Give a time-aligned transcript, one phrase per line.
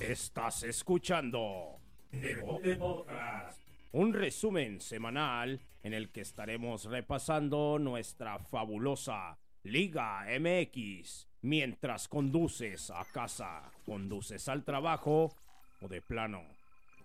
[0.00, 1.80] Estás escuchando
[2.78, 3.60] Podcast,
[3.92, 13.04] un resumen semanal en el que estaremos repasando nuestra fabulosa Liga MX mientras conduces a
[13.04, 15.34] casa, conduces al trabajo
[15.80, 16.42] o de plano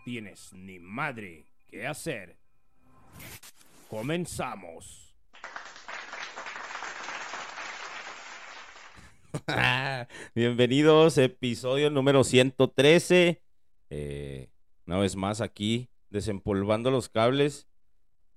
[0.03, 2.37] tienes ni madre que hacer.
[3.89, 5.15] Comenzamos.
[10.33, 13.41] Bienvenidos, episodio número 113.
[13.89, 14.49] Eh,
[14.87, 17.67] una vez más aquí, desempolvando los cables.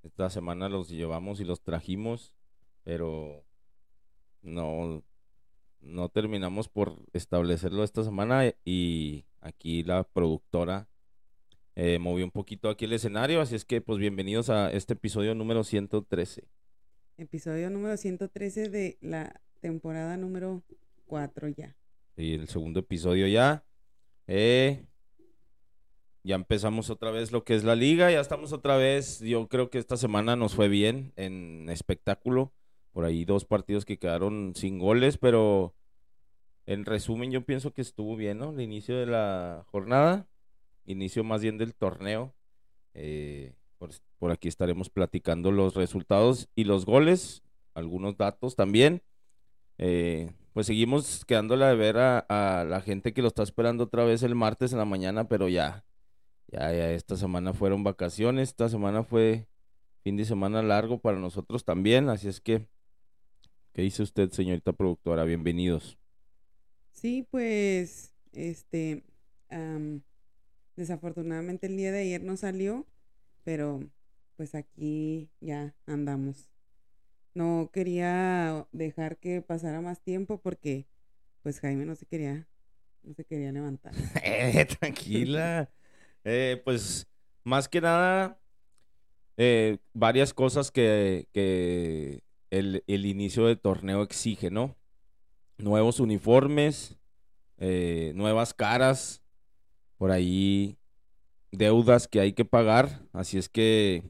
[0.03, 2.35] Esta semana los llevamos y los trajimos,
[2.83, 3.45] pero
[4.43, 5.05] no,
[5.81, 10.89] no terminamos por establecerlo esta semana y aquí la productora
[11.77, 15.37] eh, movió un poquito aquí el escenario, así es que pues bienvenidos a este episodio
[15.37, 16.43] número 113.
[17.19, 20.65] Episodio número 113 de la temporada número
[21.07, 21.77] 4 ya.
[22.17, 23.65] Y el segundo episodio ya.
[24.27, 24.87] Eh,
[26.23, 29.21] ya empezamos otra vez lo que es la liga, ya estamos otra vez.
[29.21, 32.53] Yo creo que esta semana nos fue bien en espectáculo.
[32.93, 35.75] Por ahí dos partidos que quedaron sin goles, pero
[36.65, 38.51] en resumen yo pienso que estuvo bien, ¿no?
[38.51, 40.27] El inicio de la jornada,
[40.87, 42.35] inicio más bien del torneo.
[42.95, 47.43] Eh, por, por aquí estaremos platicando los resultados y los goles,
[47.75, 49.03] algunos datos también.
[49.77, 54.05] Eh, pues seguimos quedándola de ver a, a, la gente que lo está esperando otra
[54.05, 55.85] vez el martes en la mañana, pero ya,
[56.47, 59.49] ya, ya, esta semana fueron vacaciones, esta semana fue
[60.05, 62.69] fin de semana largo para nosotros también, así es que,
[63.73, 65.25] ¿qué dice usted, señorita productora?
[65.25, 65.99] Bienvenidos.
[66.93, 69.03] Sí, pues, este,
[69.51, 70.03] um,
[70.77, 72.87] desafortunadamente el día de ayer no salió,
[73.43, 73.81] pero
[74.37, 76.54] pues aquí ya andamos
[77.35, 80.87] no quería dejar que pasara más tiempo porque
[81.43, 82.49] pues Jaime no se quería,
[83.03, 83.93] no se quería levantar.
[84.23, 85.69] eh, tranquila.
[86.25, 87.07] eh, pues
[87.43, 88.41] más que nada,
[89.37, 94.77] eh, varias cosas que, que el, el, inicio del torneo exige, ¿no?
[95.59, 96.97] Nuevos uniformes,
[97.59, 99.23] eh, nuevas caras,
[99.99, 100.79] por ahí
[101.51, 104.03] deudas que hay que pagar, así es que,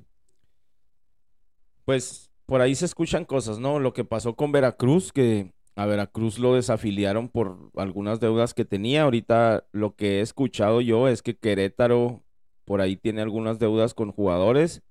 [1.84, 3.78] pues por ahí se escuchan cosas, ¿no?
[3.78, 9.03] Lo que pasó con Veracruz, que a Veracruz lo desafiliaron por algunas deudas que tenía.
[9.03, 12.22] Ahorita lo que he escuchado yo es que Querétaro
[12.65, 14.82] por ahí tiene algunas deudas con jugadores.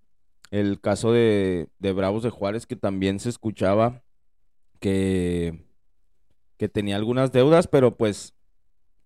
[0.52, 4.04] El caso de, de Bravos de Juárez, que también se escuchaba
[4.80, 5.66] que,
[6.58, 8.36] que tenía algunas deudas, pero pues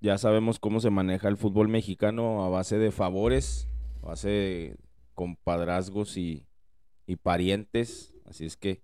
[0.01, 3.69] ya sabemos cómo se maneja el fútbol mexicano a base de favores,
[4.03, 4.77] a base de
[5.13, 6.45] compadrazgos y,
[7.05, 8.13] y parientes.
[8.27, 8.81] Así es que,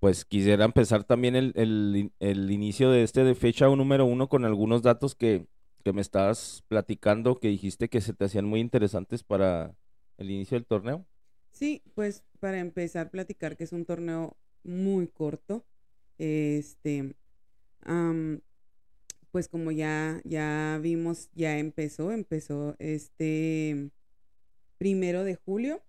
[0.00, 4.44] pues quisiera empezar también el, el, el inicio de este de fecha número uno con
[4.44, 5.46] algunos datos que,
[5.84, 9.74] que, me estabas platicando, que dijiste que se te hacían muy interesantes para
[10.18, 11.06] el inicio del torneo.
[11.52, 15.64] Sí, pues para empezar, platicar que es un torneo muy corto.
[16.18, 17.14] Este,
[19.30, 23.90] pues como ya, ya vimos, ya empezó, empezó este
[24.78, 25.82] primero de julio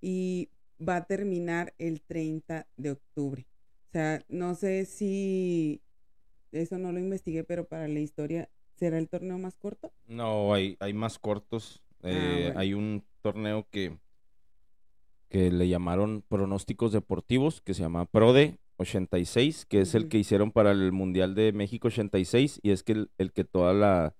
[0.00, 0.50] y
[0.86, 3.46] va a terminar el 30 de octubre.
[3.88, 5.82] O sea, no sé si
[6.52, 9.92] eso no lo investigué, pero para la historia, ¿será el torneo más corto?
[10.06, 11.82] No, hay, hay más cortos.
[12.02, 12.60] Eh, ah, bueno.
[12.60, 13.98] Hay un torneo que,
[15.28, 20.02] que le llamaron pronósticos deportivos, que se llama PRODE 86, que es uh -huh.
[20.02, 23.44] el que hicieron para el Mundial de México 86, y es que el, el que
[23.44, 24.14] toda la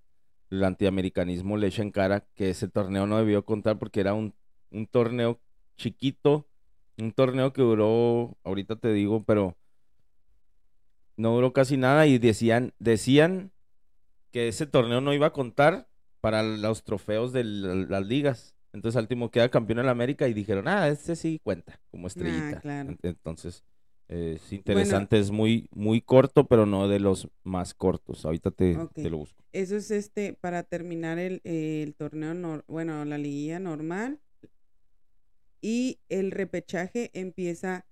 [0.51, 4.35] el antiamericanismo le echa en cara que ese torneo no debió contar porque era un,
[4.71, 5.41] un torneo
[5.77, 6.48] chiquito,
[6.99, 9.57] un torneo que duró, ahorita te digo, pero
[11.17, 13.53] no duró casi nada y decían, decían
[14.31, 15.89] que ese torneo no iba a contar
[16.21, 18.55] para los trofeos de las ligas.
[18.73, 22.07] Entonces al último queda campeón en la América y dijeron, ah, este sí cuenta como
[22.07, 22.59] estrellita.
[22.59, 22.97] Ah, claro.
[23.03, 23.65] Entonces
[24.09, 28.25] eh, es interesante, bueno, es muy, muy corto, pero no de los más cortos.
[28.25, 29.05] Ahorita te, okay.
[29.05, 29.43] te lo busco.
[29.53, 34.21] Eso es este, para terminar el, el torneo, no, bueno, la liguilla normal,
[35.61, 37.87] y el repechaje empieza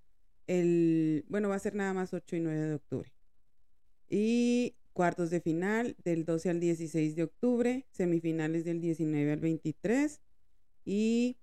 [0.47, 3.11] el, bueno, va a ser nada más 8 y 9 de octubre.
[4.09, 10.21] Y cuartos de final del 12 al 16 de octubre, semifinales del 19 al 23
[10.85, 11.37] y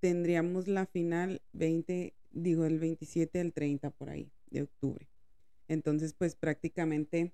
[0.00, 5.08] tendríamos la final 20, digo, el 27 al 30 por ahí de octubre.
[5.68, 7.32] Entonces, pues prácticamente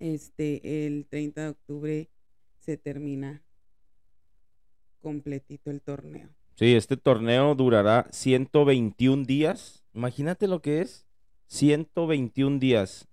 [0.00, 2.10] este el 30 de octubre
[2.58, 3.42] se termina
[5.00, 6.34] completito el torneo.
[6.56, 9.84] Sí, este torneo durará 121 días.
[9.92, 11.06] Imagínate lo que es.
[11.46, 13.08] 121 días,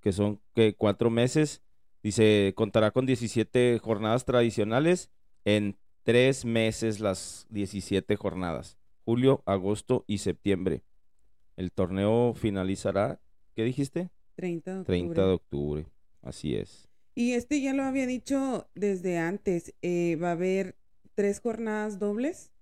[0.00, 1.62] que son que cuatro meses.
[2.02, 5.10] Dice, contará con 17 jornadas tradicionales
[5.44, 8.76] en tres meses las 17 jornadas.
[9.04, 10.82] Julio, agosto y septiembre.
[11.56, 13.20] El torneo finalizará,
[13.54, 14.10] ¿qué dijiste?
[14.36, 14.98] 30 de octubre.
[14.98, 15.86] 30 de octubre.
[16.22, 16.88] Así es.
[17.14, 19.74] Y este ya lo había dicho desde antes.
[19.82, 20.76] eh, va a haber
[21.14, 22.52] tres jornadas dobles.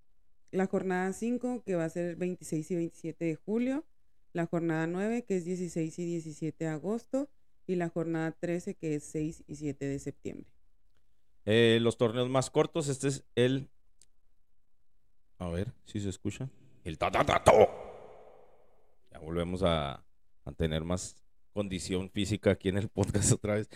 [0.50, 3.84] La jornada 5, que va a ser 26 y 27 de julio.
[4.32, 7.30] La jornada 9, que es 16 y 17 de agosto.
[7.66, 10.46] Y la jornada 13, que es 6 y 7 de septiembre.
[11.44, 13.68] Eh, los torneos más cortos, este es el...
[15.38, 16.50] A ver si se escucha.
[16.84, 17.52] El tatatato.
[19.10, 20.04] Ya volvemos a,
[20.44, 21.16] a tener más
[21.52, 23.68] condición física aquí en el podcast otra vez.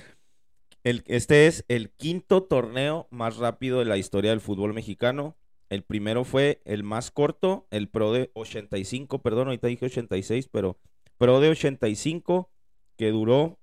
[0.86, 5.36] Este es el quinto torneo más rápido de la historia del fútbol mexicano.
[5.68, 10.78] El primero fue el más corto, el Pro de 85, perdón, ahorita dije 86, pero
[11.18, 12.52] Pro de 85,
[12.96, 13.58] que duró,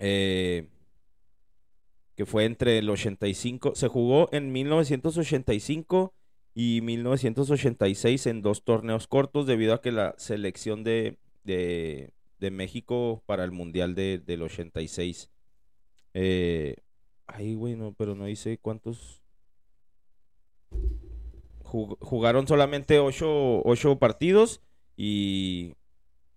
[0.00, 0.70] eh,
[2.16, 6.14] que fue entre el 85, se jugó en 1985
[6.54, 13.22] y 1986 en dos torneos cortos debido a que la selección de, de, de México
[13.26, 15.30] para el Mundial de, del 86.
[16.14, 16.76] Eh,
[17.26, 19.22] ay, güey, no, pero no dice cuántos.
[21.62, 24.62] Jug- jugaron solamente ocho, ocho partidos
[24.96, 25.74] y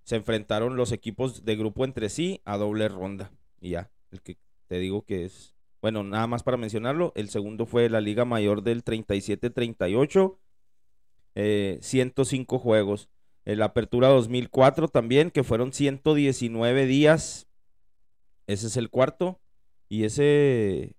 [0.03, 3.31] se enfrentaron los equipos de grupo entre sí a doble ronda.
[3.59, 4.37] Y ya, el que
[4.67, 5.55] te digo que es.
[5.81, 7.11] Bueno, nada más para mencionarlo.
[7.15, 10.37] El segundo fue la Liga Mayor del 37-38.
[11.35, 13.09] eh, 105 juegos.
[13.45, 17.47] El Apertura 2004 también, que fueron 119 días.
[18.45, 19.40] Ese es el cuarto.
[19.91, 20.95] Y ese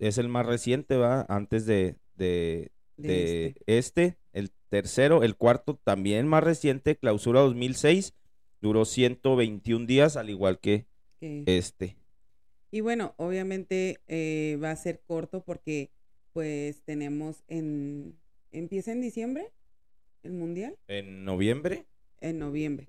[0.00, 1.24] es el más reciente, ¿va?
[1.28, 3.54] Antes de, de, este.
[3.66, 4.18] este.
[4.32, 8.14] El tercero, el cuarto también más reciente, Clausura 2006.
[8.60, 10.86] Duró 121 días, al igual que
[11.20, 11.96] que- este.
[12.72, 15.92] Y bueno, obviamente eh, va a ser corto porque
[16.32, 18.18] pues tenemos en...
[18.50, 19.52] Empieza en diciembre
[20.24, 21.86] el mundial, En noviembre.
[22.20, 22.88] en noviembre.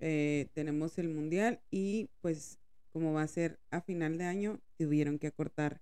[0.00, 2.58] Eh, tenemos el mundial y pues
[2.92, 5.80] como va a ser a final de año, tuvieron que acortar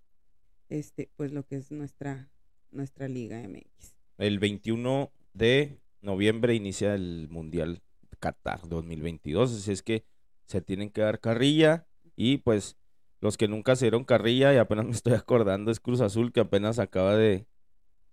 [0.68, 2.30] este pues lo que es nuestra
[2.70, 3.96] nuestra liga MX.
[4.18, 7.82] El 21 de noviembre inicia el Mundial
[8.20, 9.52] Qatar 2022.
[9.52, 10.04] Así es que
[10.46, 11.86] se tienen que dar carrilla.
[12.16, 12.76] Y pues
[13.20, 16.40] los que nunca se dieron carrilla, y apenas me estoy acordando, es Cruz Azul que
[16.40, 17.46] apenas acaba de,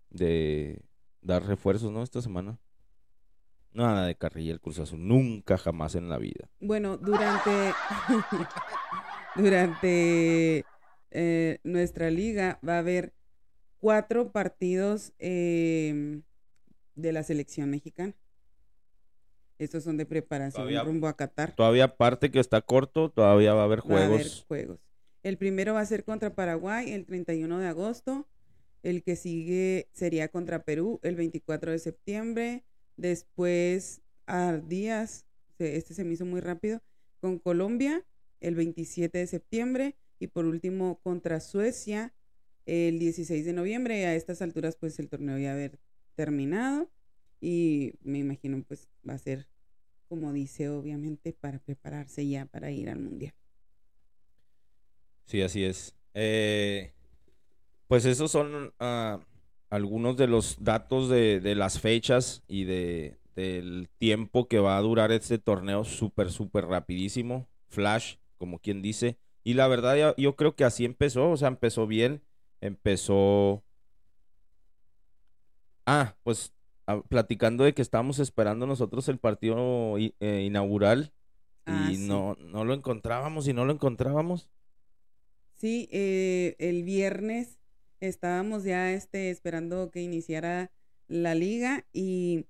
[0.09, 0.81] de
[1.21, 2.03] dar refuerzos, ¿no?
[2.03, 2.59] Esta semana.
[3.77, 5.07] Nada de carrilla el Cruz Azul.
[5.07, 6.49] Nunca jamás en la vida.
[6.59, 7.73] Bueno, durante
[9.35, 10.65] durante
[11.11, 13.13] eh, nuestra liga va a haber
[13.79, 16.23] cuatro partidos em,
[16.95, 18.15] de la selección mexicana.
[19.59, 21.55] Estos son de preparación Todavía- rumbo a Qatar.
[21.55, 24.45] Todavía aparte que está corto, todavía va a haber Va a haber juegos.
[24.47, 24.79] juegos.
[25.23, 28.27] El primero va a ser contra Paraguay el 31 de agosto.
[28.83, 32.63] El que sigue sería contra Perú el 24 de septiembre.
[32.97, 35.25] Después, a días,
[35.59, 36.81] este se me hizo muy rápido,
[37.21, 38.05] con Colombia
[38.39, 39.95] el 27 de septiembre.
[40.19, 42.13] Y por último, contra Suecia
[42.65, 44.05] el 16 de noviembre.
[44.05, 45.79] A estas alturas, pues el torneo ya haber
[46.15, 46.89] terminado.
[47.39, 49.47] Y me imagino, pues va a ser,
[50.09, 53.33] como dice, obviamente, para prepararse ya para ir al mundial.
[55.25, 55.95] Sí, así es.
[56.13, 56.93] Eh,
[57.87, 59.19] pues esos son ah,
[59.69, 64.81] algunos de los datos de, de las fechas y de, del tiempo que va a
[64.81, 67.47] durar este torneo súper, súper rapidísimo.
[67.69, 69.17] Flash, como quien dice.
[69.43, 72.21] Y la verdad, yo creo que así empezó, o sea, empezó bien.
[72.61, 73.63] Empezó...
[75.85, 76.53] Ah, pues
[76.85, 81.13] ah, platicando de que estábamos esperando nosotros el partido i- eh, inaugural
[81.65, 82.07] Ah, y sí.
[82.07, 84.49] no, no lo encontrábamos y no lo encontrábamos.
[85.55, 87.57] Sí, eh, el viernes
[87.99, 90.71] estábamos ya este, esperando que iniciara
[91.07, 92.45] la liga y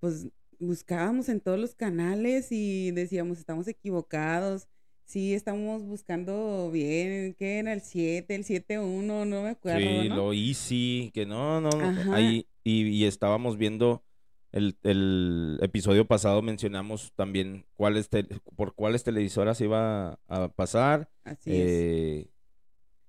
[0.00, 0.28] pues
[0.58, 4.68] buscábamos en todos los canales y decíamos, estamos equivocados.
[5.04, 7.72] Sí, estamos buscando bien, ¿qué era?
[7.72, 10.16] El 7, el 7-1, no me acuerdo, Sí, ¿no?
[10.16, 12.14] lo easy, que no, no, no, Ajá.
[12.14, 14.04] ahí, y, y estábamos viendo
[14.52, 18.24] el, el episodio pasado, mencionamos también cuáles te-
[18.56, 21.10] por cuáles televisoras iba a pasar.
[21.24, 21.68] Así es.
[21.68, 22.30] eh,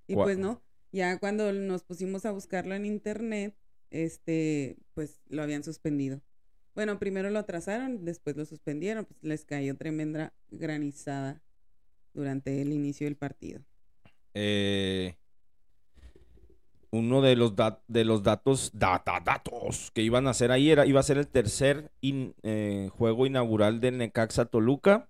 [0.07, 3.55] Y pues no, ya cuando nos pusimos a buscarlo en internet,
[3.91, 6.21] este, pues lo habían suspendido.
[6.75, 11.41] Bueno, primero lo atrasaron, después lo suspendieron, pues les cayó tremenda granizada
[12.13, 13.61] durante el inicio del partido.
[14.33, 15.15] eh,
[16.91, 17.53] uno de los,
[17.87, 21.27] de los datos, data, datos que iban a hacer ahí era, iba a ser el
[21.27, 25.09] tercer eh, juego inaugural del Necaxa Toluca.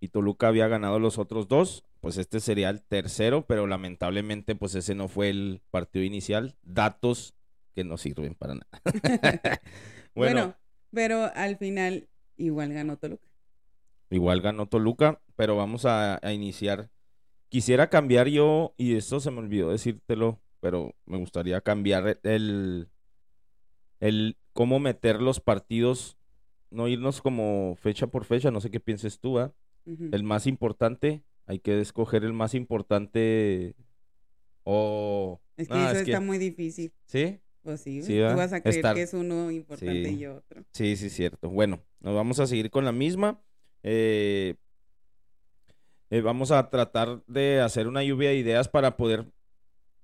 [0.00, 1.84] Y Toluca había ganado los otros dos.
[2.04, 6.54] Pues este sería el tercero, pero lamentablemente pues ese no fue el partido inicial.
[6.62, 7.34] Datos
[7.74, 8.68] que no sirven para nada.
[10.14, 10.56] bueno, bueno,
[10.92, 12.06] pero al final
[12.36, 13.26] igual ganó Toluca.
[14.10, 16.90] Igual ganó Toluca, pero vamos a, iniciar.
[17.48, 22.90] Quisiera cambiar yo, y esto se me olvidó decírtelo, pero me gustaría cambiar el,
[24.00, 26.18] el cómo meter los partidos,
[26.68, 29.54] no irnos como fecha por fecha, no sé qué pienses tú, ¿ah?
[29.86, 33.74] El más importante, hay que escoger el más importante
[34.62, 35.40] o...
[35.56, 36.92] Es que eso está muy difícil.
[37.06, 37.40] ¿Sí?
[37.62, 40.64] Pues sí, tú vas a creer que es uno importante y otro.
[40.72, 41.48] Sí, sí, cierto.
[41.48, 43.42] Bueno, nos vamos a seguir con la misma.
[43.82, 44.56] Eh,
[46.10, 49.32] eh, vamos a tratar de hacer una lluvia de ideas para poder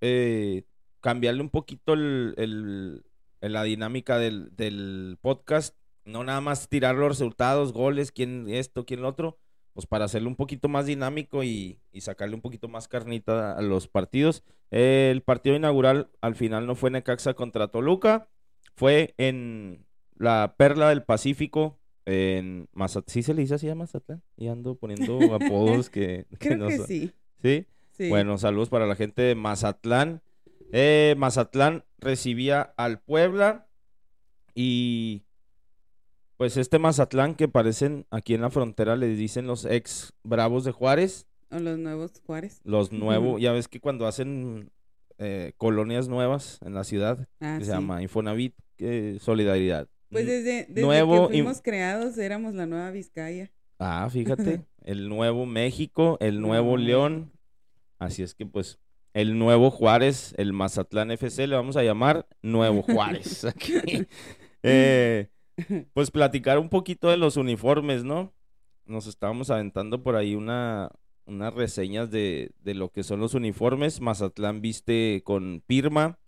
[0.01, 0.65] eh,
[1.01, 3.05] cambiarle un poquito el,
[3.41, 5.77] la dinámica del, podcast.
[6.07, 9.39] No nada más tirar los resultados, goles, quién esto, quién lo otro,
[9.73, 13.89] pues para hacerlo un poquito más dinámico y, sacarle un poquito más carnita a los
[13.89, 14.43] partidos.
[14.71, 18.29] el partido inaugural al final no fue Necaxa contra Toluca,
[18.75, 19.87] fue en
[20.17, 24.23] la Perla del Pacífico, en Mazatlán, ¿sí se le dice así a Mazatlán?
[24.37, 27.13] Y ando poniendo apodos que, Creo que sí.
[27.43, 27.67] sí.
[28.09, 30.23] Bueno, saludos para la gente de Mazatlán.
[30.73, 33.69] Eh, Mazatlán recibía al Puebla
[34.55, 35.25] y
[36.41, 40.73] pues este Mazatlán que parecen aquí en la frontera les dicen los ex Bravos de
[40.73, 41.27] Juárez.
[41.51, 42.63] O los nuevos Juárez.
[42.65, 44.71] Los nuevos, ya ves que cuando hacen
[45.19, 49.87] eh, colonias nuevas en la ciudad, ah, se llama Infonavit eh, Solidaridad.
[50.09, 53.53] Pues desde, que fuimos creados éramos la nueva Vizcaya.
[53.79, 57.33] Ah, fíjate, el nuevo México, el nuevo León.
[57.99, 58.79] Así es que pues
[59.13, 63.47] el nuevo Juárez, el Mazatlán FC, le vamos a llamar Nuevo Juárez.
[64.63, 65.31] Eh,
[65.95, 68.33] pues platicar un poquito de los uniformes, ¿no?
[68.85, 70.91] Nos estábamos aventando por ahí una,
[71.27, 74.01] unas reseñas de, lo que son los uniformes.
[74.01, 76.19] Mazatlán viste con Pirma,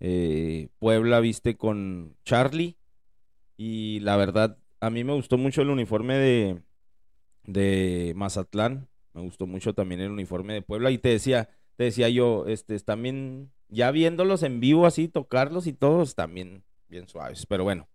[0.00, 2.76] eh, Puebla viste con Charlie.
[3.56, 6.62] Y la verdad, a mí me gustó mucho el uniforme de,
[7.44, 8.88] de Mazatlán.
[9.12, 10.90] Me gustó mucho también el uniforme de Puebla.
[10.90, 15.72] Y te decía, te decía yo, este, también, ya viéndolos en vivo así, tocarlos y
[15.72, 17.46] todos, también bien suaves.
[17.46, 17.88] Pero bueno.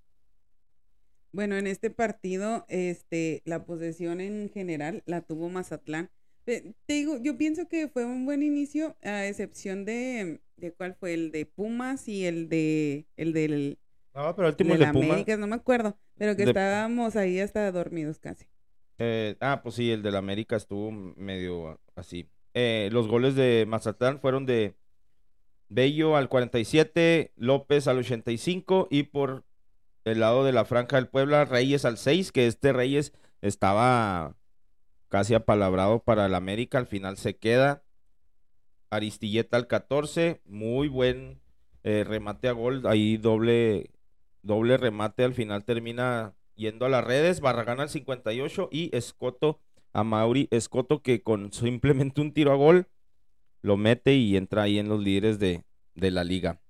[1.31, 6.09] Bueno, en este partido, este, la posesión en general la tuvo Mazatlán.
[6.45, 11.13] Te digo, yo pienso que fue un buen inicio, a excepción de, de cuál fue
[11.13, 13.77] el de Pumas y el de el del
[14.13, 18.19] no, pero el último de, América, no me acuerdo, pero que estábamos ahí hasta dormidos
[18.19, 18.45] casi.
[18.97, 22.29] Eh, ah, pues sí, el del América estuvo medio así.
[22.53, 24.75] Eh, los goles de Mazatlán fueron de
[25.69, 29.45] Bello al 47, López al 85 y por
[30.05, 34.35] el lado de la franja del Puebla, Reyes al 6, que este Reyes estaba
[35.09, 37.83] casi apalabrado para el América, al final se queda.
[38.89, 41.41] Aristilleta al 14, muy buen
[41.83, 43.91] eh, remate a gol, ahí doble
[44.41, 49.59] doble remate al final termina yendo a las redes, Barragán al 58 y Escoto
[49.93, 52.87] a Mauri Escoto que con simplemente un tiro a gol
[53.61, 55.63] lo mete y entra ahí en los líderes de,
[55.95, 56.61] de la liga.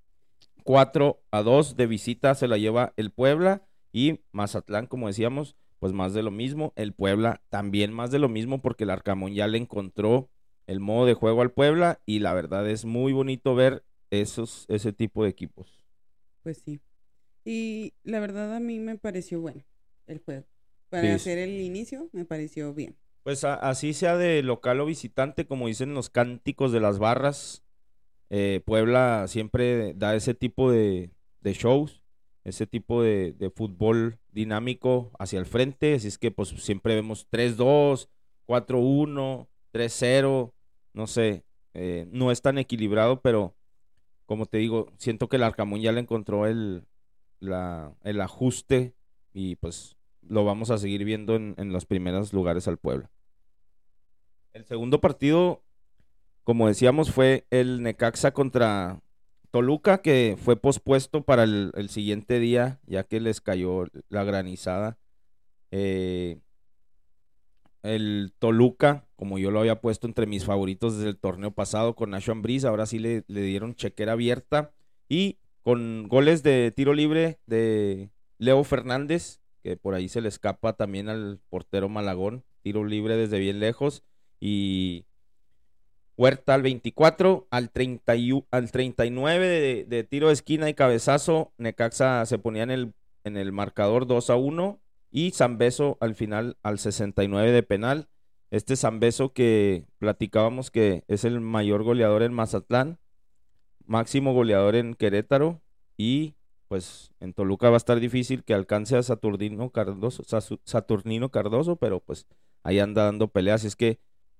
[0.63, 5.93] 4 a 2 de visita se la lleva el Puebla y Mazatlán, como decíamos, pues
[5.93, 6.73] más de lo mismo.
[6.75, 10.29] El Puebla también más de lo mismo porque el Arcamón ya le encontró
[10.67, 14.93] el modo de juego al Puebla y la verdad es muy bonito ver esos, ese
[14.93, 15.83] tipo de equipos.
[16.43, 16.79] Pues sí.
[17.43, 19.63] Y la verdad a mí me pareció bueno
[20.05, 20.45] el juego.
[20.89, 22.95] Para hacer el inicio me pareció bien.
[23.23, 27.63] Pues así sea de local o visitante, como dicen los cánticos de las barras,
[28.29, 31.11] eh, Puebla siempre da ese tipo de,
[31.43, 32.03] shows,
[32.43, 38.09] ese tipo de, fútbol dinámico hacia el frente, así es que pues siempre vemos 3-2,
[38.47, 40.53] 4-1, 3-0,
[40.93, 41.43] no sé,
[41.73, 43.55] eh, no es tan equilibrado, pero
[44.25, 46.85] como te digo, siento que el Arcamón ya le encontró el,
[47.39, 48.93] la, el ajuste
[49.33, 53.09] y pues lo vamos a seguir viendo en, los primeros lugares al pueblo.
[54.53, 55.63] El segundo partido,
[56.49, 59.03] como decíamos, fue el Necaxa contra
[59.51, 64.97] Toluca, que fue pospuesto para el, siguiente día, ya que les cayó la granizada.
[65.69, 66.39] Eh,
[67.83, 72.09] el Toluca, como yo lo había puesto entre mis favoritos desde el torneo pasado con
[72.09, 74.73] Nacho Ambriz, ahora sí le, le dieron chequera abierta.
[75.07, 80.73] Y con goles de tiro libre de Leo Fernández, que por ahí se le escapa
[80.73, 84.03] también al portero Malagón, tiro libre desde bien lejos,
[84.39, 85.05] y
[86.19, 88.13] Huerta al 24, al, 30
[88.51, 93.53] al 39 de, tiro de esquina y cabezazo, Necaxa se ponía en el, en el
[93.53, 98.09] marcador 2 a 1 y Zambeso al final al 69 de penal.
[98.51, 102.99] este Zambeso que platicábamos que es el mayor goleador en Mazatlán,
[103.85, 105.61] máximo goleador en Querétaro
[105.95, 106.35] y
[106.67, 110.23] pues en Toluca va a estar difícil que alcance a Saturnino Cardoso,
[110.65, 112.27] Saturnino Cardoso, pero pues
[112.63, 113.63] ahí anda dando peleas.
[113.63, 113.99] Es que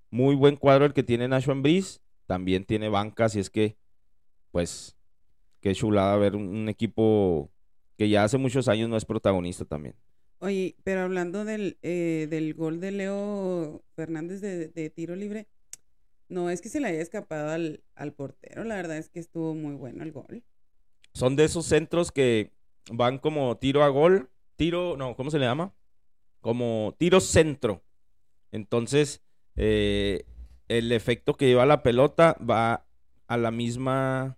[0.10, 3.78] muy buen cuadro el que tiene Nacho Ambriz, también tiene bancas y es que
[4.52, 4.96] pues
[5.62, 7.52] qué chulada ver un, equipo
[7.98, 9.96] que ya hace muchos años no es protagonista también.
[10.40, 15.48] Oye, pero hablando del, eh, del gol de Leo Fernández de, tiro libre,
[16.30, 19.54] no es que se le haya escapado al, al portero, la verdad es que estuvo
[19.54, 20.44] muy bueno el gol.
[21.14, 22.54] Son de esos centros que
[22.92, 25.74] van como tiro a gol, tiro, no, ¿cómo se le llama?
[26.40, 27.84] Como tiro centro.
[28.52, 29.22] Entonces,
[29.56, 30.26] eh,
[30.68, 32.86] el efecto que lleva la pelota va
[33.28, 34.38] a la misma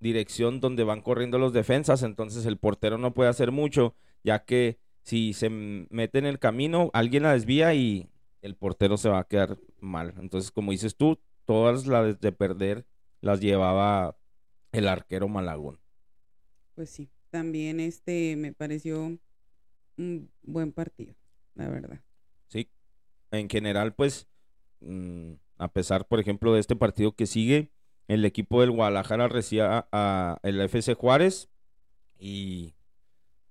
[0.00, 3.94] dirección donde van corriendo los defensas, entonces el portero no puede hacer mucho,
[4.24, 8.08] ya que si se mete en el camino, alguien la desvía y
[8.40, 10.14] el portero se va a quedar mal.
[10.18, 12.86] Entonces, como dices tú, todas las de perder
[13.20, 14.16] las llevaba
[14.72, 15.78] el arquero Malagón.
[16.74, 19.18] Pues sí, también este me pareció
[19.96, 21.14] un buen partido,
[21.54, 22.00] la verdad.
[22.48, 22.68] Sí,
[23.30, 24.26] en general, pues,
[25.58, 27.70] a pesar, por ejemplo, de este partido que sigue,
[28.08, 31.48] el equipo del Guadalajara recibe a, el FC Juárez
[32.18, 32.74] y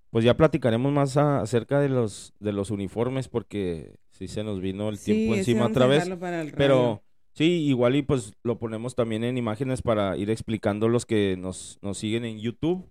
[0.09, 4.89] pues ya platicaremos más acerca de los de los uniformes porque sí se nos vino
[4.89, 6.09] el tiempo encima otra vez.
[6.57, 7.01] Pero
[7.33, 11.79] sí, igual y pues lo ponemos también en imágenes para ir explicando los que nos,
[11.81, 12.89] nos siguen en YouTube.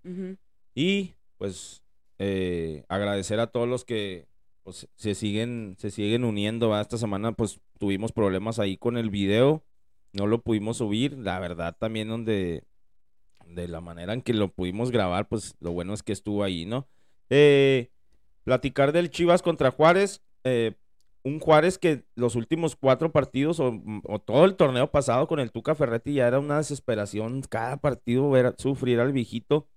[0.74, 1.82] Y pues
[2.18, 4.29] eh, agradecer a todos los que
[4.72, 6.78] se siguen se siguen uniendo.
[6.78, 9.64] Esta semana pues tuvimos problemas ahí con el video
[10.12, 11.16] no lo pudimos subir.
[11.18, 12.64] La verdad también donde,
[13.46, 16.66] de la manera en que lo pudimos grabar, pues lo bueno es que estuvo ahí,
[16.66, 16.88] ¿no?
[17.28, 17.90] Eh,
[18.44, 20.22] platicar del Chivas contra Juárez.
[20.44, 20.74] Eh,
[21.22, 23.72] un Juárez que los últimos cuatro partidos o,
[24.24, 27.42] todo el torneo pasado con el Tuca Ferretti ya era una desesperación.
[27.42, 29.68] Cada partido ver, sufrir al viejito.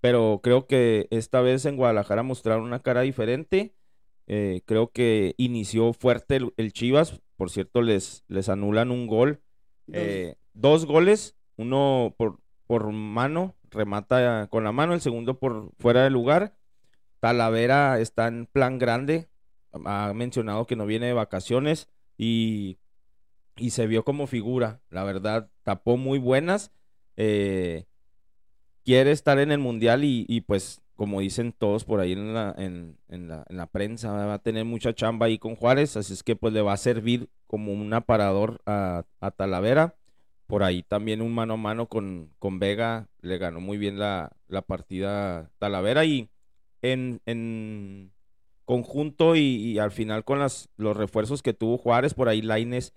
[0.00, 3.74] Pero creo que esta vez en Guadalajara mostraron una cara diferente.
[4.28, 7.20] Eh, creo que inició fuerte el, el, Chivas.
[7.36, 9.42] Por cierto, les, les anulan un gol
[9.92, 16.04] eh, dos goles, uno por, por mano, remata con la mano, el segundo por fuera
[16.04, 16.56] de lugar.
[17.20, 19.28] Talavera está en plan grande,
[19.84, 22.78] ha mencionado que no viene de vacaciones y,
[23.56, 26.70] y se vio como figura, la verdad, tapó muy buenas.
[27.16, 27.86] Eh,
[28.84, 32.52] quiere estar en el mundial y, y, pues como dicen todos por ahí en la,
[32.58, 36.12] en, en, la, en la prensa, va a tener mucha chamba ahí con Juárez, así
[36.12, 39.04] es que pues le va a servir como un aparador a,
[39.36, 39.94] Talavera.
[40.48, 44.32] Por ahí también un mano a mano con, con Vega le ganó muy bien la,
[44.66, 46.30] partida Talavera y
[46.82, 48.10] en, en
[48.64, 52.92] conjunto y, al final con las, los refuerzos que tuvo Juárez, por ahí Laines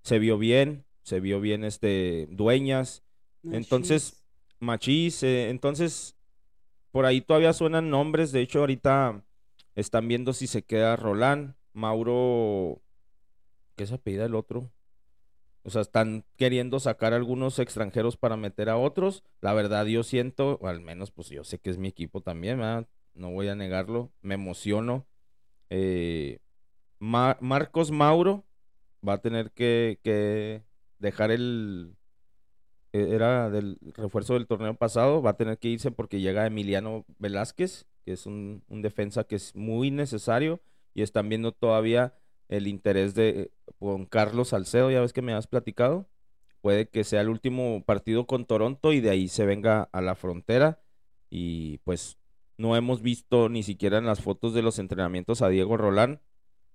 [0.00, 3.02] se vio bien, se vio bien este Dueñas.
[3.44, 4.24] Entonces,
[4.58, 6.16] Machís, eh, entonces
[6.92, 9.24] por ahí todavía suenan nombres, de hecho ahorita
[9.74, 12.82] están viendo si se queda Roland, Mauro
[13.76, 14.70] ¿Qué se pide el otro?
[15.64, 19.22] O sea, están queriendo sacar algunos extranjeros para meter a otros.
[19.40, 22.58] La verdad, yo siento, o al menos, pues yo sé que es mi equipo también,
[22.58, 22.88] ¿verdad?
[23.14, 24.12] No voy a negarlo.
[24.20, 25.06] Me emociono.
[25.70, 26.40] Eh,
[26.98, 28.44] Marcos Mauro
[29.06, 30.62] va a tener que, que
[30.98, 31.96] dejar el.
[32.92, 35.22] E, era del refuerzo del torneo pasado.
[35.22, 39.36] Va a tener que irse porque llega Emiliano Velázquez, que es un, un defensa que
[39.36, 40.60] es muy necesario.
[40.94, 42.14] Y están viendo todavía
[42.48, 46.08] el interés de con Carlos Salcedo, ya ves que me has platicado.
[46.60, 50.14] Puede que sea el último partido con Toronto y de ahí se venga a la
[50.14, 50.80] frontera.
[51.30, 52.18] Y pues
[52.58, 56.20] no hemos visto ni siquiera en las fotos de los entrenamientos a Diego Rolán.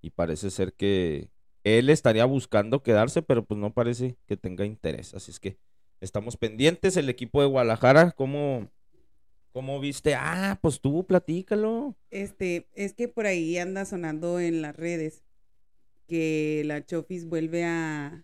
[0.02, 1.30] Y parece ser que
[1.64, 5.14] él estaría buscando quedarse, pero pues no parece que tenga interés.
[5.14, 5.58] Así es que
[6.02, 6.98] estamos pendientes.
[6.98, 8.70] El equipo de Guadalajara, ¿cómo,
[9.58, 10.14] ¿Cómo viste?
[10.14, 11.96] Ah, pues tú, platícalo.
[12.12, 15.24] Este, es que por ahí anda sonando en las redes
[16.06, 18.24] que la Chofis vuelve a,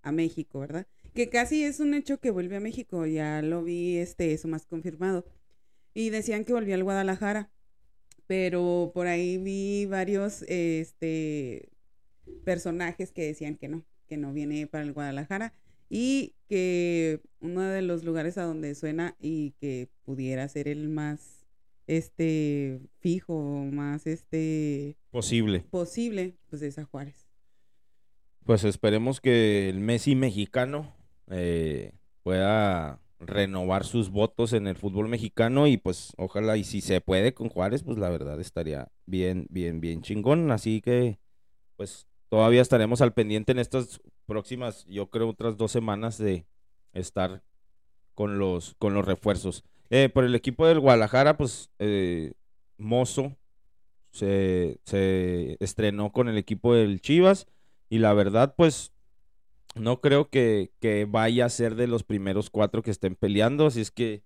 [0.00, 0.86] a México, ¿verdad?
[1.14, 4.64] Que casi es un hecho que vuelve a México, ya lo vi, este, eso más
[4.64, 5.26] confirmado.
[5.92, 7.50] Y decían que volvía al Guadalajara,
[8.26, 11.68] pero por ahí vi varios, este,
[12.44, 15.52] personajes que decían que no, que no viene para el Guadalajara
[15.90, 21.46] y que uno de los lugares a donde suena y que pudiera ser el más
[21.86, 25.60] este fijo, más este posible.
[25.70, 27.28] Posible, pues es a Juárez.
[28.44, 30.92] Pues esperemos que el Messi mexicano
[31.30, 31.92] eh,
[32.24, 37.32] pueda renovar sus votos en el fútbol mexicano y pues ojalá y si se puede
[37.32, 40.50] con Juárez, pues la verdad estaría bien, bien, bien chingón.
[40.50, 41.20] Así que
[41.76, 46.46] pues todavía estaremos al pendiente en estas próximas, yo creo, otras dos semanas de
[46.92, 47.42] estar
[48.14, 49.64] con los, con los refuerzos.
[49.90, 52.34] Eh, por el equipo del Guadalajara, pues eh,
[52.78, 53.36] Mozo
[54.12, 57.48] se, se estrenó con el equipo del Chivas
[57.88, 58.92] y la verdad, pues
[59.74, 63.80] no creo que, que, vaya a ser de los primeros cuatro que estén peleando, así
[63.80, 64.22] es que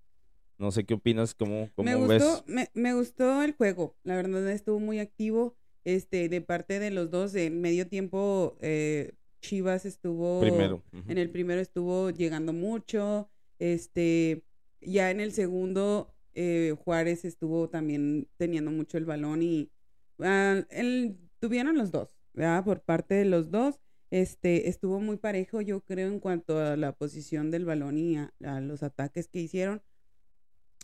[0.58, 2.22] no sé qué opinas, cómo, cómo me ves.
[2.22, 6.90] Gustó, me, me, gustó el juego, la verdad estuvo muy activo, este, de parte de
[6.90, 10.82] los dos, en medio tiempo eh, Chivas estuvo, primero.
[10.92, 11.10] Uh -huh.
[11.10, 13.28] en el primero estuvo llegando mucho,
[13.58, 14.42] este,
[14.80, 19.70] ya en el segundo eh, Juárez estuvo también teniendo mucho el balón y
[20.18, 22.64] uh, el, tuvieron los dos, ¿verdad?
[22.64, 23.80] Por parte de los dos
[24.10, 28.32] este, estuvo muy parejo, yo creo, en cuanto a la posición del balón y a,
[28.44, 29.82] a, los ataques que hicieron.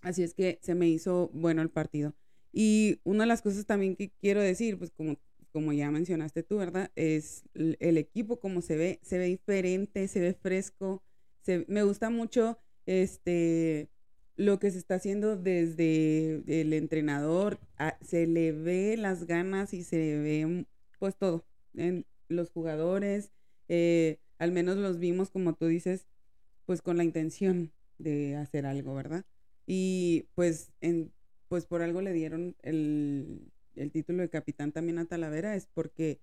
[0.03, 2.15] Así es que se me hizo bueno el partido.
[2.53, 5.17] Y una de las cosas también que quiero decir, pues como,
[5.53, 6.91] como ya mencionaste tú, ¿verdad?
[6.97, 11.03] Es el, equipo como se ve, se ve diferente, se ve fresco.
[11.67, 13.89] Me gusta mucho este
[14.37, 17.59] lo que se está haciendo desde el entrenador.
[17.77, 20.67] A, se le ve las ganas y se ve
[20.99, 21.45] pues todo.
[21.75, 23.33] En, los jugadores,
[23.69, 26.07] eh, al menos los vimos, como tú dices,
[26.65, 29.25] pues con la intención de hacer algo, ¿verdad?
[29.67, 31.13] Y pues, en,
[31.49, 36.21] pues por algo le dieron el, el título de capitán también a Talavera, es porque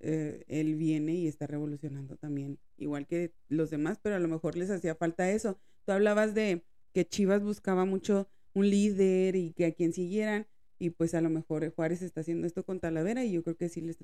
[0.00, 4.56] eh, él viene y está revolucionando también, igual que los demás, pero a lo mejor
[4.56, 5.58] les hacía falta eso.
[5.84, 10.46] Tú hablabas de que Chivas buscaba mucho un líder y que a quien siguieran,
[10.78, 13.68] y pues a lo mejor Juárez está haciendo esto con Talavera y yo creo que
[13.68, 13.98] sí les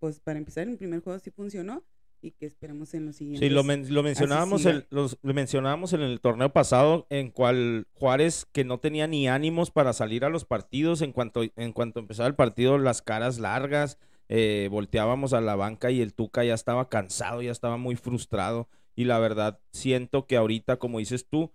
[0.00, 1.84] pues para empezar, el primer juego sí funcionó
[2.22, 3.48] y que esperamos en los siguientes.
[3.48, 7.86] Sí, lo, men lo mencionábamos, el, los, lo mencionábamos en el torneo pasado, en cual
[7.94, 12.00] Juárez, que no tenía ni ánimos para salir a los partidos, en cuanto, en cuanto
[12.00, 16.54] empezaba el partido, las caras largas, eh, volteábamos a la banca y el Tuca ya
[16.54, 18.68] estaba cansado, ya estaba muy frustrado.
[18.94, 21.52] Y la verdad, siento que ahorita, como dices tú,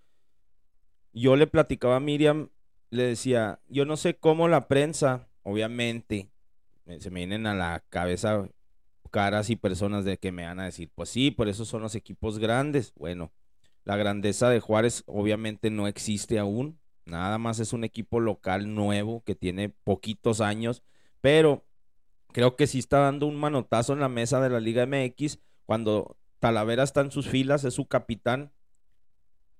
[1.13, 2.49] yo le platicaba a Miriam,
[2.89, 6.29] le decía, yo no sé cómo la prensa, obviamente,
[6.99, 8.49] se me vienen a la cabeza
[9.15, 11.95] caras y personas de que me van a decir, pues sí, por eso son los
[11.95, 12.91] equipos grandes.
[12.97, 13.31] Bueno,
[13.85, 19.23] la grandeza de Juárez obviamente no existe aún, nada más es un equipo local nuevo
[19.23, 20.83] que tiene poquitos años,
[21.21, 21.63] pero
[22.33, 26.17] creo que sí está dando un manotazo en la mesa de la Liga MX cuando
[26.39, 28.51] Talavera está en sus filas, es su capitán.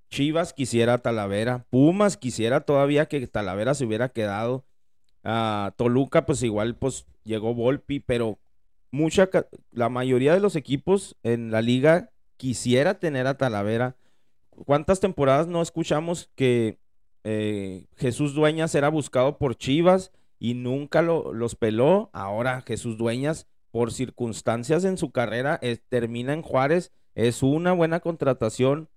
[0.09, 4.65] Chivas quisiera Talavera, Pumas quisiera todavía que Talavera se hubiera quedado.
[5.23, 8.37] Uh, Toluca, pues igual, pues llegó Volpi, pero
[8.95, 9.29] mucha,
[9.71, 13.97] la mayoría de los equipos en la liga quisiera tener a Talavera.
[14.49, 16.79] ¿Cuántas temporadas no escuchamos que
[17.23, 22.09] eh, Jesús Dueñas era buscado por Chivas y nunca lo, los peló?
[22.13, 27.99] Ahora Jesús Dueñas, por circunstancias en su carrera, es, termina en Juárez, es una buena
[27.99, 28.89] contratación.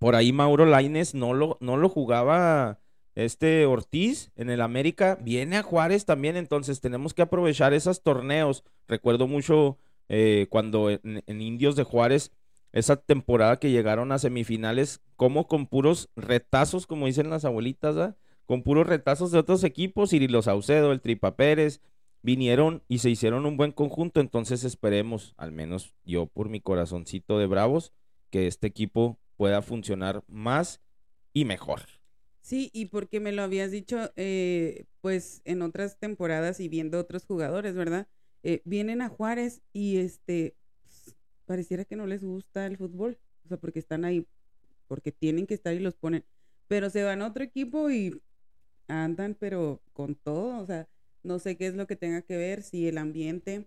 [0.00, 2.80] Por ahí Mauro Laines no lo, no lo jugaba
[3.24, 8.62] este Ortiz en el América viene a Juárez también, entonces tenemos que aprovechar esos torneos.
[8.86, 9.76] Recuerdo mucho
[10.08, 12.30] eh, cuando en, Indios de Juárez,
[12.70, 18.14] esa temporada que llegaron a semifinales, como con puros retazos, como dicen las abuelitas,
[18.46, 21.80] con puros retazos de otros equipos, Cirilo Saucedo, el Tripa Pérez,
[22.22, 27.36] vinieron y se hicieron un buen conjunto, entonces esperemos, al menos yo por mi corazoncito
[27.36, 27.92] de bravos,
[28.30, 30.80] que este equipo pueda funcionar más
[31.32, 31.97] y mejor.
[32.48, 37.26] Sí, y porque me lo habías dicho, eh, pues en otras temporadas y viendo otros
[37.26, 38.08] jugadores, ¿verdad?
[38.42, 43.48] Eh, vienen a Juárez y este, pues, pareciera que no les gusta el fútbol, o
[43.48, 44.26] sea, porque están ahí,
[44.86, 46.24] porque tienen que estar y los ponen,
[46.68, 48.18] pero se van a otro equipo y
[48.86, 50.88] andan, pero con todo, o sea,
[51.22, 53.66] no sé qué es lo que tenga que ver, si el ambiente,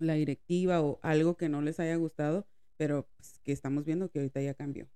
[0.00, 4.18] la directiva o algo que no les haya gustado, pero pues, que estamos viendo que
[4.18, 4.88] ahorita ya cambió.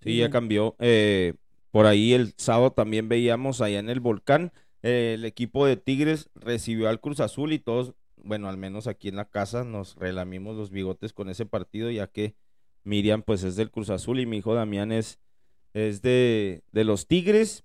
[0.00, 0.74] Sí, ya cambió.
[0.80, 1.34] Eh,
[1.70, 4.52] por ahí el sábado también veíamos allá en el volcán,
[4.82, 9.08] eh, el equipo de Tigres recibió al Cruz Azul y todos, bueno, al menos aquí
[9.08, 12.34] en la casa nos relamimos los bigotes con ese partido, ya que
[12.82, 15.20] Miriam pues es del Cruz Azul y mi hijo Damián es,
[15.74, 17.64] es de, de los Tigres.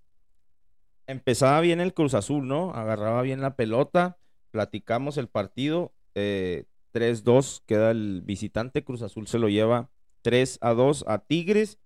[1.07, 2.71] Empezaba bien el Cruz Azul, ¿no?
[2.73, 4.17] Agarraba bien la pelota,
[4.51, 9.89] platicamos el partido, eh, 3-2 queda el visitante, Cruz Azul se lo lleva
[10.21, 11.77] 3 a 2 a Tigres,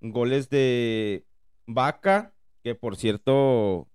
[0.00, 1.24] goles de
[1.66, 3.88] Vaca, que por cierto,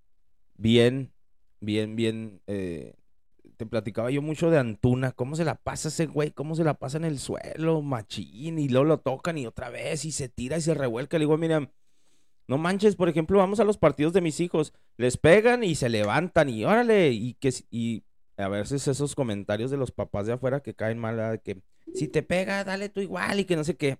[0.55, 1.13] bien,
[1.59, 2.95] bien, bien, eh,
[3.57, 6.75] te platicaba yo mucho de Antuna, cómo se la pasa ese güey, cómo se la
[6.75, 10.57] pasa en el suelo, machín, y luego lo tocan y otra vez, y se tira
[10.57, 11.17] y se revuelca.
[11.17, 11.71] Le digo, mira,
[12.47, 15.89] no manches, por ejemplo, vamos a los partidos de mis hijos, les pegan y se
[15.89, 18.03] levantan y órale, y que y
[18.37, 21.61] a veces esos comentarios de los papás de afuera que caen mal, que
[21.93, 23.97] si te pega, dale tú igual y que no sé qué.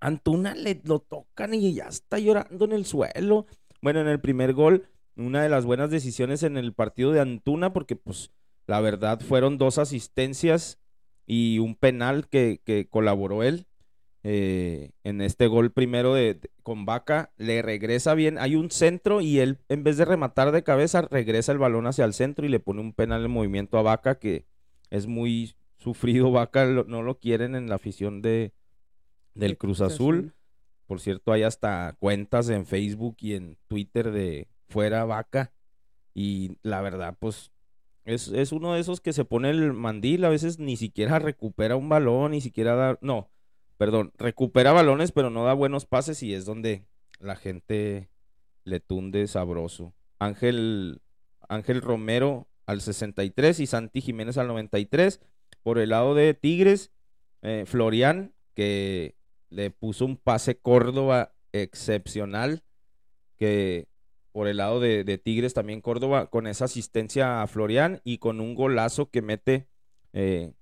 [0.00, 3.46] Antuna le lo tocan y ya está llorando en el suelo.
[3.82, 7.72] Bueno, en el primer gol, una de las buenas decisiones en el partido de Antuna,
[7.72, 8.32] porque pues
[8.66, 10.78] la verdad fueron dos asistencias
[11.26, 13.66] y un penal que, que colaboró él.
[14.28, 19.38] eh, en este gol primero de, con Vaca, le regresa bien, hay un centro y
[19.38, 22.58] él en vez de rematar de cabeza, regresa el balón hacia el centro y le
[22.58, 24.44] pone un penal en movimiento a Vaca que
[24.90, 28.52] es muy sufrido, Vaca no lo quieren en la afición de,
[29.36, 30.34] del De Cruz Azul.
[30.86, 35.52] Por cierto, hay hasta cuentas en Facebook y en Twitter de fuera vaca.
[36.14, 37.52] Y la verdad, pues,
[38.04, 41.76] es, es uno de esos que se pone el mandil, a veces ni siquiera recupera
[41.76, 43.30] un balón, ni siquiera da, no,
[43.78, 46.86] perdón, recupera balones, pero no da buenos pases y es donde
[47.18, 48.08] la gente
[48.64, 49.94] le tunde sabroso.
[50.18, 51.02] Ángel,
[51.48, 55.20] Ángel Romero al 63 y Santi Jiménez al 93.
[55.62, 56.92] Por el lado de Tigres,
[57.42, 59.16] eh, Florian, que
[59.56, 62.62] le puso un pase Córdoba excepcional,
[63.36, 63.88] que
[64.32, 68.54] por el lado de, Tigres también Córdoba, con esa asistencia a Florian y con un
[68.54, 69.66] golazo que mete
[70.12, 70.52] eh,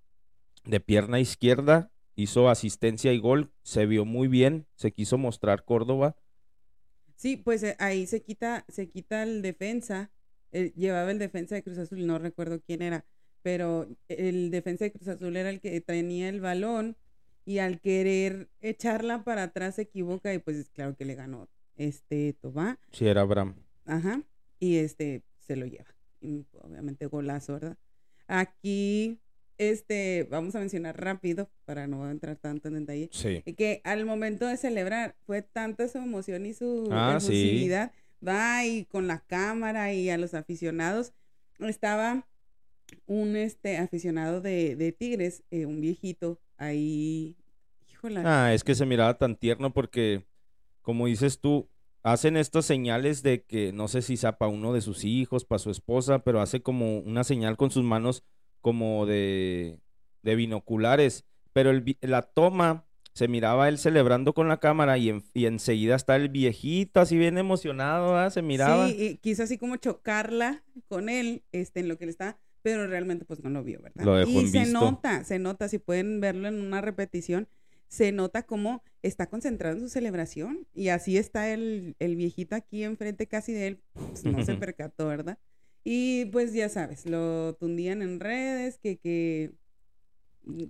[0.64, 6.16] de pierna izquierda, hizo asistencia y gol, se vio muy bien, se quiso mostrar Córdoba.
[7.16, 10.12] Sí, pues eh, ahí se quita, se quita el defensa.
[10.52, 13.04] eh, llevaba el defensa de Cruz Azul, no recuerdo quién era,
[13.42, 16.96] pero el defensa de Cruz Azul era el que tenía el balón
[17.44, 22.32] y al querer echarla para atrás se equivoca y pues claro que le ganó este
[22.34, 23.54] Tobá, Si era Abraham.
[23.84, 24.22] ajá,
[24.58, 25.94] y este se lo lleva.
[26.20, 27.76] Y, obviamente golazo, ¿verdad?
[28.26, 29.18] Aquí,
[29.58, 33.42] este, vamos a mencionar rápido para no entrar tanto en detalle Sí.
[33.56, 37.68] que al momento de celebrar fue tanta su emoción y su Ah, sí.
[38.26, 41.12] va y con la cámara y a los aficionados,
[41.58, 42.26] estaba
[43.06, 47.36] un este aficionado de, de Tigres, eh, un viejito ahí,
[47.88, 50.26] híjola, Ah, es que se miraba tan tierno porque,
[50.82, 51.68] como dices tú,
[52.02, 55.58] hacen estas señales de que no sé si sea para uno de sus hijos, para
[55.58, 58.24] su esposa, pero hace como una señal con sus manos
[58.60, 59.80] como de,
[60.22, 61.24] de binoculares.
[61.52, 65.94] Pero el la toma se miraba él celebrando con la cámara y, en- y enseguida
[65.94, 68.30] está el viejito así bien emocionado, ¿verdad?
[68.30, 68.88] Se miraba.
[68.88, 72.86] sí, y quiso así como chocarla con él, este, en lo que él está, pero
[72.86, 74.06] realmente pues no lo vio, ¿verdad?
[74.06, 74.80] Lo dejó y se visto.
[74.80, 77.46] nota, se nota, si pueden verlo en una repetición,
[77.88, 82.82] se nota cómo está concentrado en su celebración y así está el, el viejito aquí
[82.82, 85.38] enfrente casi de él, pues, no se percató, ¿verdad?
[85.84, 89.52] Y pues ya sabes, lo tundían en redes, que, que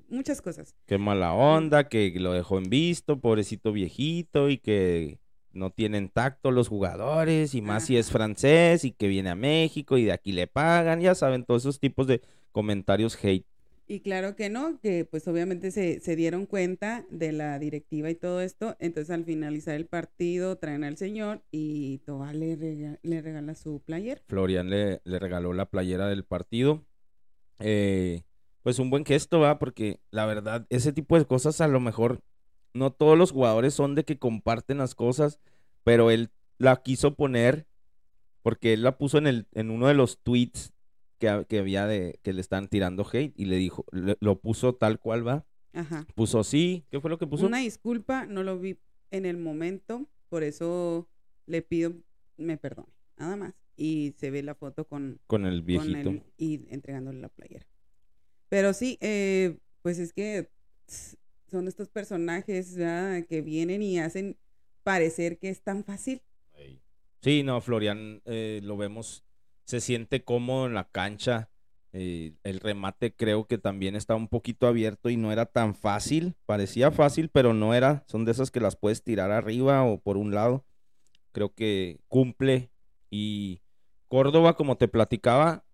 [0.08, 0.74] muchas cosas.
[0.86, 5.20] Qué mala onda, que lo dejó en visto, pobrecito viejito, y que
[5.54, 9.96] no tienen tacto los jugadores, y más si es francés, y que viene a México,
[9.98, 12.20] y de aquí le pagan, ya saben, todos esos tipos de
[12.52, 13.46] comentarios hate.
[13.86, 18.14] Y claro que no, que pues obviamente se, se dieron cuenta de la directiva y
[18.14, 23.20] todo esto, entonces al finalizar el partido traen al señor y Toba le, rega- le
[23.20, 24.22] regala su player.
[24.26, 26.86] Florian le, le regaló la playera del partido.
[27.58, 28.22] Eh,
[28.62, 32.22] pues un buen gesto, va, porque la verdad, ese tipo de cosas a lo mejor
[32.74, 35.40] no todos los jugadores son de que comparten las cosas,
[35.84, 37.66] pero él la quiso poner
[38.42, 40.72] porque él la puso en el en uno de los tweets
[41.18, 44.74] que, que había de que le están tirando hate y le dijo, le- lo puso
[44.74, 45.46] tal cual va.
[45.72, 46.06] Ajá.
[46.14, 47.46] Puso sí, ¿qué fue lo que puso?
[47.46, 48.78] Una disculpa, no lo vi
[49.10, 51.08] en el momento, por eso
[51.46, 51.94] le pido
[52.36, 53.54] me perdone, nada más.
[53.76, 56.10] Y se ve la foto con, Con el con viejito.
[56.10, 57.66] él y entregándole la playera.
[58.48, 60.48] Pero sí, eh, pues es que
[61.46, 62.74] son estos personajes
[63.28, 64.38] que vienen y hacen
[64.82, 66.22] parecer que es tan fácil.
[67.22, 69.24] Sí, no, Florian, eh, lo vemos,
[69.64, 71.50] se siente cómodo en la cancha.
[71.96, 76.34] eh, el remate creo que también está un poquito abierto y no era tan fácil.
[76.44, 78.04] Parecía fácil, pero no era.
[78.08, 80.66] Son de esas que las puedes tirar arriba o por un lado.
[81.32, 82.70] Creo que cumple.
[83.10, 83.62] Y
[84.08, 85.64] Córdoba, como te platicaba,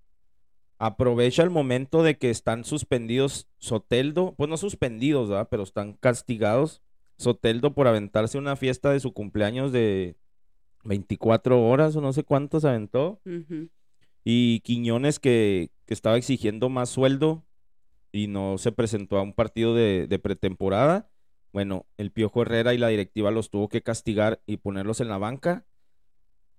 [0.80, 4.34] aprovecha el momento de que están suspendidos Soteldo.
[4.36, 5.48] Pues no suspendidos, ¿verdad?
[5.50, 6.82] Pero están castigados.
[7.18, 10.16] Soteldo por aventarse una fiesta de su cumpleaños de
[10.84, 13.20] 24 horas o no sé cuántos aventó.
[14.24, 17.44] Y Quiñones que, que estaba exigiendo más sueldo
[18.10, 21.10] y no se presentó a un partido de, de pretemporada.
[21.52, 25.18] Bueno, el Piojo Herrera y la directiva los tuvo que castigar y ponerlos en la
[25.18, 25.66] banca.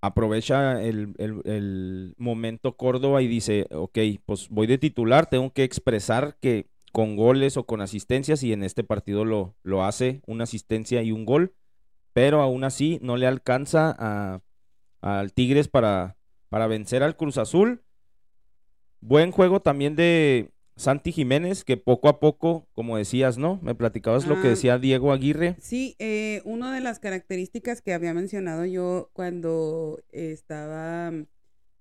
[0.03, 6.37] Aprovecha el, el- momento Córdoba y dice, ok, pues voy de titular, tengo que expresar
[6.41, 11.03] que con goles o con asistencias y en este partido lo, lo hace, una asistencia
[11.03, 11.53] y un gol,
[12.13, 14.41] pero aún así no le alcanza a,
[15.01, 16.17] al Tigres para,
[16.49, 17.83] para vencer al Cruz Azul.
[19.01, 23.59] Buen juego también de Santi Jiménez, que poco a poco, como decías, ¿no?
[23.61, 24.51] Me platicabas lo que Ah.
[24.51, 25.55] decía Diego Aguirre.
[25.59, 31.27] Sí, eh, una de las características que había mencionado yo cuando estaba mm,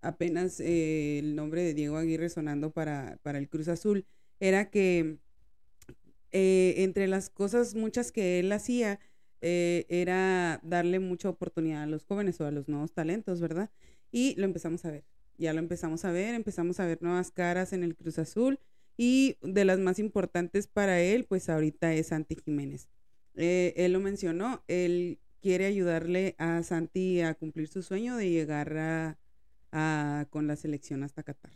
[0.03, 4.05] apenas eh, el nombre de Diego Aguirre sonando para, para el Cruz Azul
[4.39, 5.17] era que
[6.33, 9.01] eh, entre las cosas muchas que él hacía
[9.41, 13.71] eh, era darle mucha oportunidad a los jóvenes o a los nuevos talentos, ¿verdad?
[14.13, 15.05] Y lo empezamos a ver,
[15.39, 18.59] ya lo empezamos a ver, empezamos a ver nuevas caras en el Cruz Azul
[18.97, 22.89] y de las más importantes para él, pues ahorita es Santi Jiménez.
[23.35, 28.77] Eh, él lo mencionó, él quiere ayudarle a Santi a cumplir su sueño de llegar
[29.73, 31.53] a, con la selección hasta Qatar.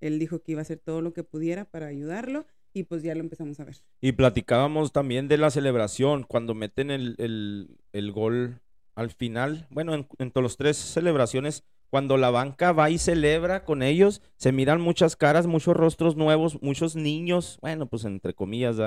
[0.00, 3.14] Él dijo que iba a hacer todo lo que pudiera para ayudarlo y pues ya
[3.14, 3.76] lo empezamos a ver.
[4.00, 8.60] Y platicábamos también de la celebración, cuando meten el, el- el gol
[8.94, 9.66] al final.
[9.70, 14.22] Bueno, en, en todas las tres celebraciones, cuando la banca va y celebra con ellos,
[14.38, 18.78] se miran muchas caras, muchos rostros nuevos, muchos niños, bueno, pues entre comillas.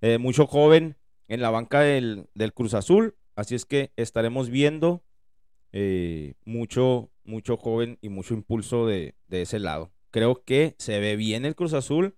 [0.00, 3.16] Eh, mucho joven en la banca del, del Cruz Azul.
[3.34, 5.02] Así es que estaremos viendo
[5.72, 9.90] eh, mucho, mucho joven y mucho impulso de, de ese lado.
[10.12, 12.14] Creo que se ve bien el Cruz Azul,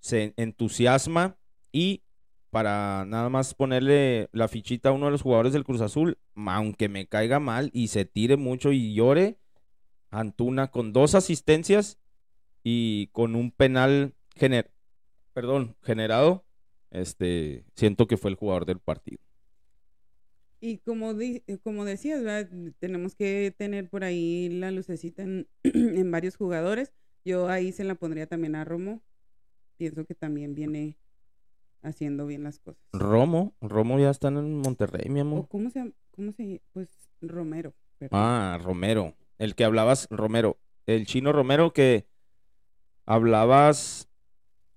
[0.00, 1.36] se entusiasma
[1.70, 2.02] y
[2.50, 6.88] para nada más ponerle la fichita a uno de los jugadores del Cruz Azul, aunque
[6.88, 9.38] me caiga mal y se tire mucho y llore,
[10.20, 11.98] Antuna con dos asistencias
[12.62, 14.70] y con un penal gener
[15.32, 16.44] perdón, generado,
[16.90, 19.18] este, siento que fue el jugador del partido.
[20.60, 22.48] Y como, di- como decías, ¿verdad?
[22.78, 26.92] tenemos que tener por ahí la lucecita en, en varios jugadores.
[27.24, 29.02] Yo ahí se la pondría también a Romo.
[29.76, 30.96] Pienso que también viene
[31.82, 32.80] haciendo bien las cosas.
[32.92, 35.48] Romo, Romo ya está en Monterrey, mi ¿O amor.
[35.48, 35.92] cómo se llama?
[36.12, 36.88] ¿Cómo se Pues
[37.20, 37.74] Romero.
[37.98, 38.20] perdón.
[38.20, 42.06] Ah, Romero, el que hablabas, Romero, el chino Romero que
[43.06, 44.08] hablabas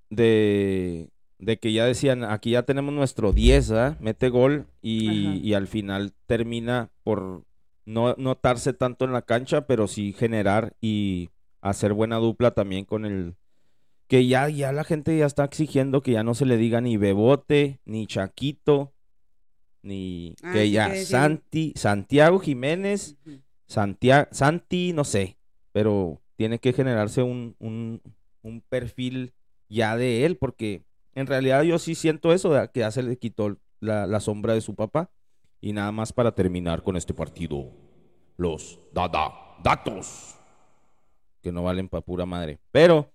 [0.09, 3.97] de, de que ya decían, aquí ya tenemos nuestro 10, ¿ah?
[3.99, 7.43] Mete gol y, al final termina por
[7.85, 11.29] no notarse tanto en la cancha, pero sí generar y
[11.61, 13.35] hacer buena dupla también con el
[14.07, 16.95] que ya, ya la gente ya está exigiendo que ya no se le diga ni
[16.97, 18.93] Bebote, ni Chaquito,
[19.81, 23.17] ni Ah, que ya que Santi, Santiago Jiménez.
[23.67, 25.37] Santiago, Santi, no sé,
[25.71, 28.01] pero tiene que generarse un,
[28.69, 29.33] perfil
[29.69, 33.57] ya de él, porque en realidad yo sí siento eso, que ya se le quitó
[33.79, 35.11] la, la sombra de su papá.
[35.59, 37.71] Y nada más para terminar con este partido,
[38.37, 40.37] los dada, datos,
[41.41, 42.59] que no valen para pura madre.
[42.71, 43.11] Pero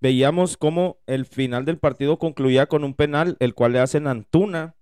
[0.00, 4.12] veíamos cómo el final del partido concluía con un penal, el cual le hacen a
[4.12, 4.76] Antuna,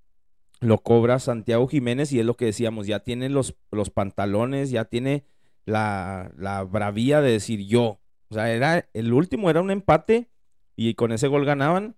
[0.60, 4.84] lo cobra Santiago Jiménez y es lo que decíamos, ya tiene los, los pantalones, ya
[4.84, 5.24] tiene
[5.64, 8.00] la, la bravía de decir yo.
[8.28, 10.30] O sea, era, el último era un empate
[10.76, 11.96] y con ese gol ganaban.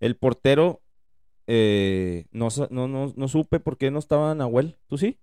[0.00, 0.82] El portero,
[1.46, 5.18] eh, no, no, no, no supe por qué no estaba Nahuel, ¿tú sí?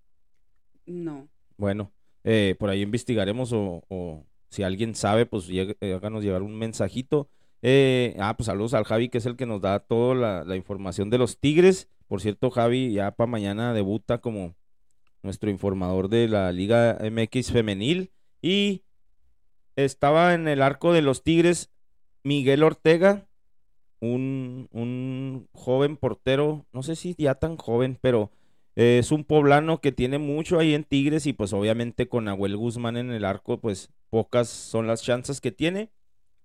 [0.85, 1.29] No.
[1.57, 1.91] Bueno,
[2.23, 7.29] eh, por ahí investigaremos o, o si alguien sabe, pues eh, háganos llegar un mensajito.
[7.61, 10.55] Eh, ah, pues saludos al Javi, que es el que nos da toda la, la
[10.55, 11.89] información de los Tigres.
[12.11, 14.53] Por cierto, Javi ya para mañana debuta como
[15.23, 18.11] nuestro informador de la Liga MX femenil.
[18.41, 18.83] Y
[19.77, 21.71] estaba en el arco de los Tigres
[22.21, 23.29] Miguel Ortega,
[24.01, 28.29] un, un joven portero, no sé si ya tan joven, pero
[28.75, 32.97] es un poblano que tiene mucho ahí en Tigres y pues obviamente con Nahuel Guzmán
[32.97, 35.93] en el arco, pues pocas son las chances que tiene.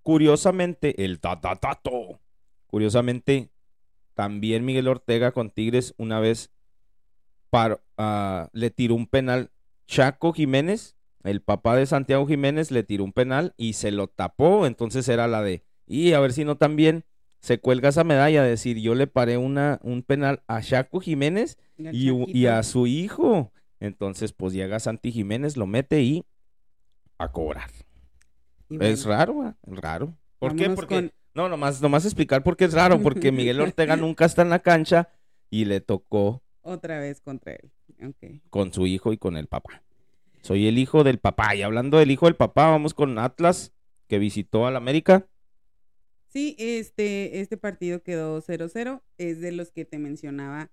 [0.04, 2.20] Curiosamente, el tatatato.
[2.68, 3.50] Curiosamente,
[4.16, 6.50] también Miguel Ortega con Tigres una vez
[7.50, 9.50] par- ah, le tiró un penal.
[9.86, 14.66] Chaco Jiménez, el papá de Santiago Jiménez, le tiró un penal y se lo tapó.
[14.66, 17.04] Entonces era la de, y a ver si no también
[17.40, 21.58] se cuelga esa medalla de decir, yo le paré una, un penal a Chaco Jiménez
[21.92, 23.52] y, y a su hijo.
[23.78, 26.24] Entonces, pues llega Santi Jiménez, lo mete y
[27.18, 27.70] a cobrar.
[28.70, 30.16] Y Es raro, es raro.
[30.38, 30.64] ¿Por qué?
[30.74, 34.40] Porque, con- no, nomás, nomás explicar por qué es raro, porque Miguel Ortega nunca está
[34.40, 35.10] en la cancha
[35.50, 37.70] y le tocó Otra vez contra él.
[38.02, 38.40] Ok.
[38.50, 39.82] con su hijo y con el papá.
[40.40, 41.54] Soy el hijo del papá.
[41.54, 43.74] Y hablando del hijo del papá, vamos con Atlas,
[44.08, 45.26] que visitó al América.
[46.28, 49.02] Sí, este, este partido quedó 0-0.
[49.18, 50.70] Es de los que te mencionaba.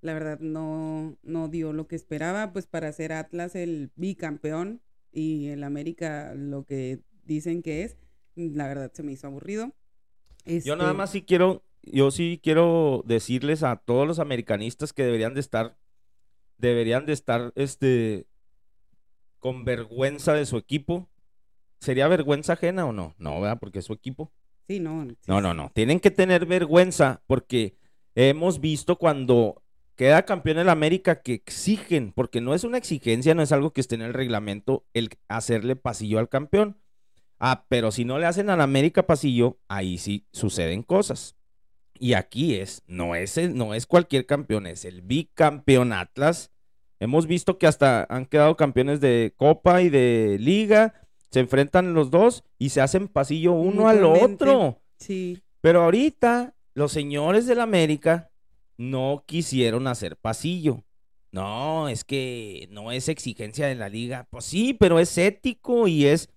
[0.00, 5.48] La verdad no, no dio lo que esperaba, pues para ser Atlas el bicampeón y
[5.48, 7.96] el América lo que dicen que es,
[8.36, 9.72] la verdad se me hizo aburrido.
[10.44, 15.02] Yo nada Este, más sí quiero, yo sí quiero decirles a todos los americanistas que
[15.04, 15.76] deberían de estar,
[16.58, 18.26] deberían de estar, este,
[19.38, 21.08] con vergüenza de su equipo,
[21.80, 23.14] ¿sería vergüenza ajena o no?
[23.18, 23.58] No, ¿verdad?
[23.58, 24.32] Porque es su equipo.
[24.68, 25.06] Sí, no.
[25.08, 25.70] sí, No, no, no.
[25.74, 27.76] Tienen que tener vergüenza porque
[28.14, 29.62] hemos visto cuando
[29.94, 33.80] queda campeón el América que exigen, porque no es una exigencia, no es algo que
[33.80, 36.76] esté en el reglamento el hacerle pasillo al campeón.
[37.38, 41.36] Ah, pero si no le hacen al América pasillo, ahí sí suceden cosas.
[41.98, 46.50] Y aquí es, no es, no es cualquier campeón, es el bicampeón Atlas.
[46.98, 50.94] Hemos visto que hasta han quedado campeones de Copa y de Liga.
[51.30, 54.80] Se enfrentan los dos y se hacen pasillo uno al otro.
[54.98, 58.30] Sí, Pero ahorita los señores del América
[58.78, 60.84] no quisieron hacer pasillo.
[61.32, 64.26] No, es que no es exigencia de la liga.
[64.30, 66.30] Pues sí, pero es ético y es...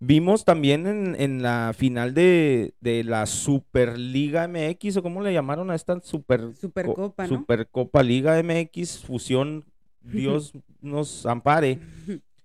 [0.00, 5.70] Vimos también en, en la final de, de la Superliga MX, o cómo le llamaron
[5.70, 7.28] a esta Super, Supercopa, ¿no?
[7.40, 9.64] Supercopa Liga MX, fusión,
[10.00, 11.80] Dios nos ampare,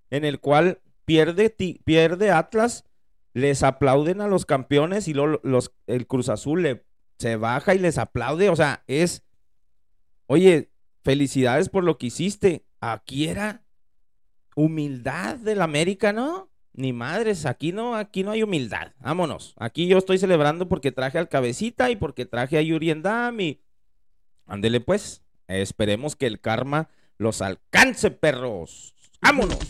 [0.09, 2.85] en el cual pierde, ti- pierde Atlas,
[3.33, 6.85] les aplauden a los campeones y luego los, el Cruz Azul le,
[7.19, 8.49] se baja y les aplaude.
[8.49, 9.23] O sea, es,
[10.27, 10.71] oye,
[11.03, 12.65] felicidades por lo que hiciste.
[12.79, 13.63] Aquí era
[14.55, 16.49] humildad del América, ¿no?
[16.75, 18.93] Ni madres, aquí no, aquí no hay humildad.
[18.99, 19.53] Vámonos.
[19.57, 23.61] Aquí yo estoy celebrando porque traje al cabecita y porque traje a Yuri Endam y
[24.47, 25.21] ándele pues.
[25.47, 28.93] Esperemos que el karma los alcance, perros.
[29.21, 29.59] Vámonos.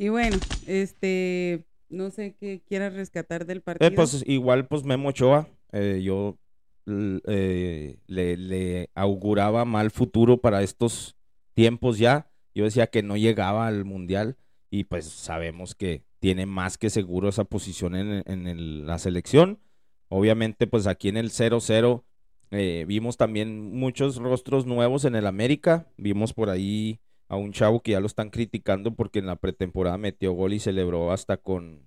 [0.00, 0.36] Y bueno,
[0.68, 3.90] este, no sé qué quieras rescatar del partido.
[3.90, 6.38] Eh, pues igual, pues Memo Ochoa, eh, yo
[6.86, 11.16] eh, le, le auguraba mal futuro para estos
[11.52, 12.30] tiempos ya.
[12.54, 14.36] Yo decía que no llegaba al Mundial
[14.70, 19.60] y pues sabemos que tiene más que seguro esa posición en, en el- la selección.
[20.08, 22.04] Obviamente, pues aquí en el 0-0
[22.50, 25.86] eh, vimos también muchos rostros nuevos en el América.
[25.96, 26.98] Vimos por ahí
[27.28, 30.58] a un chavo que ya lo están criticando porque en la pretemporada metió gol y
[30.60, 31.86] celebró hasta con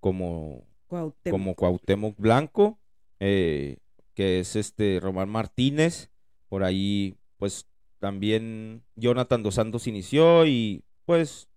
[0.00, 1.30] como Cuauhtémoc.
[1.38, 2.78] como Cuauhtémoc Blanco,
[3.20, 3.78] eh,
[4.14, 6.10] que es este Román Martínez,
[6.48, 7.66] por ahí pues
[7.98, 11.48] también Jonathan Dos Santos inició y pues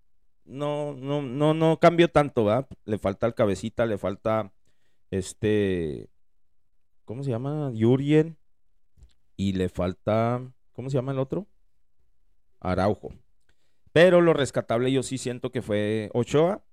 [0.45, 2.67] no, no, no, no cambió tanto, ¿verdad?
[2.85, 4.53] Le falta el cabecita, le falta
[5.11, 6.09] este,
[7.03, 7.71] ¿cómo se llama?
[7.73, 8.37] Yurien
[9.35, 10.41] y le falta,
[10.71, 11.47] ¿cómo se llama el otro?
[12.59, 13.13] Araujo.
[13.91, 16.63] Pero lo rescatable yo sí siento que fue Ochoa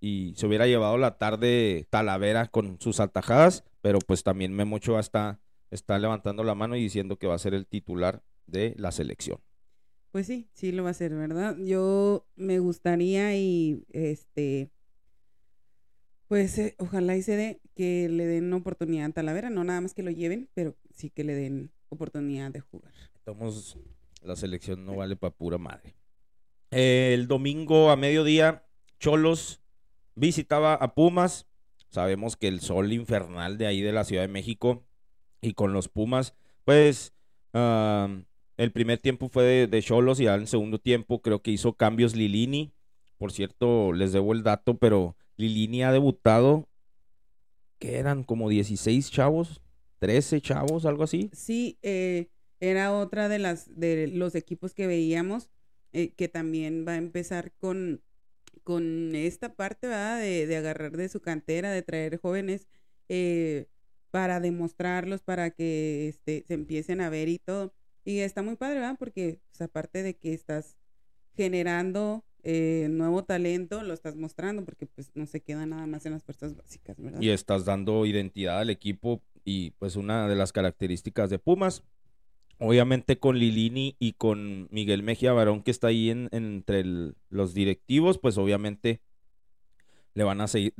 [0.00, 5.00] y se hubiera llevado la tarde Talavera con sus atajadas, pero pues también Memo Ochoa
[5.00, 5.40] está,
[5.70, 9.40] está levantando la mano y diciendo que va a ser el titular de la selección.
[10.12, 11.56] Pues sí, sí lo va a hacer, ¿verdad?
[11.58, 14.70] Yo me gustaría y este,
[16.28, 19.94] pues eh, ojalá y se dé que le den oportunidad a Talavera, no nada más
[19.94, 22.92] que lo lleven, pero sí que le den oportunidad de jugar.
[23.14, 23.78] Estamos,
[24.20, 25.94] la selección no vale para pura madre.
[26.70, 28.66] El domingo a mediodía,
[29.00, 29.62] Cholos
[30.14, 31.46] visitaba a Pumas.
[31.88, 34.84] Sabemos que el sol infernal de ahí de la Ciudad de México
[35.40, 36.34] y con los Pumas,
[36.64, 37.14] pues
[37.54, 38.08] ah,
[38.62, 42.14] el primer tiempo fue de, Cholos y al el segundo tiempo creo que hizo cambios
[42.14, 42.72] Lilini.
[43.18, 46.68] Por cierto, les debo el dato, pero Lilini ha debutado,
[47.78, 49.60] que eran como 16 chavos,
[49.98, 51.30] 13 chavos, algo así.
[51.32, 52.28] Sí, eh,
[52.60, 55.50] era otra de las de los equipos que veíamos
[55.92, 58.02] eh, que también va a empezar con
[58.62, 59.88] con esta parte.
[59.88, 62.68] De, de agarrar de su cantera, de traer jóvenes
[63.08, 63.66] eh,
[64.10, 67.74] para demostrarlos, para que este, se empiecen a ver y todo.
[68.04, 68.96] Y está muy padre, ¿verdad?
[68.98, 70.76] Porque pues, aparte de que estás
[71.34, 76.12] generando eh, nuevo talento, lo estás mostrando, porque pues no se queda nada más en
[76.12, 77.20] las fuerzas básicas, ¿verdad?
[77.20, 81.84] y estás dando identidad al equipo y pues una de las características de Pumas,
[82.58, 86.84] obviamente con Lilini y con Miguel Mejía Barón que está ahí en, entre
[87.28, 89.00] los directivos, pues obviamente
[90.14, 90.74] le van a seguir,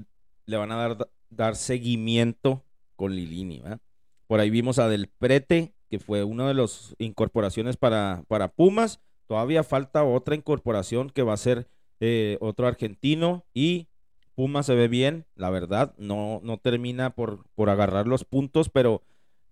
[0.46, 2.64] le van a dar, dar seguimiento
[2.96, 3.80] con Lilini, ¿verdad?
[4.26, 9.02] Por ahí vimos a Del Prete, que fue una de las incorporaciones para, para Pumas.
[9.26, 11.68] Todavía falta otra incorporación que va a ser
[12.00, 13.88] eh, otro argentino y
[14.34, 15.92] Pumas se ve bien, la verdad.
[15.98, 19.02] No, no termina por, por agarrar los puntos, pero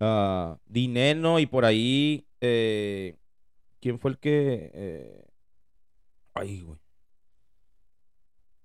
[0.00, 2.24] ah, Dineno y por ahí.
[2.40, 3.16] eh,
[3.78, 4.70] ¿Quién fue el que.?
[4.72, 5.24] eh,
[6.32, 6.78] ay, güey.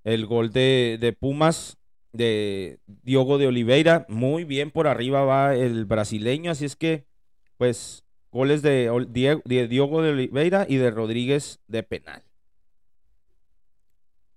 [0.06, 1.78] El gol de, de Pumas
[2.14, 4.06] de Diogo de Oliveira.
[4.08, 6.52] Muy bien por arriba va el brasileño.
[6.52, 7.06] Así es que,
[7.58, 12.24] pues, goles de, Diego- de Diogo de Oliveira y de Rodríguez de penal.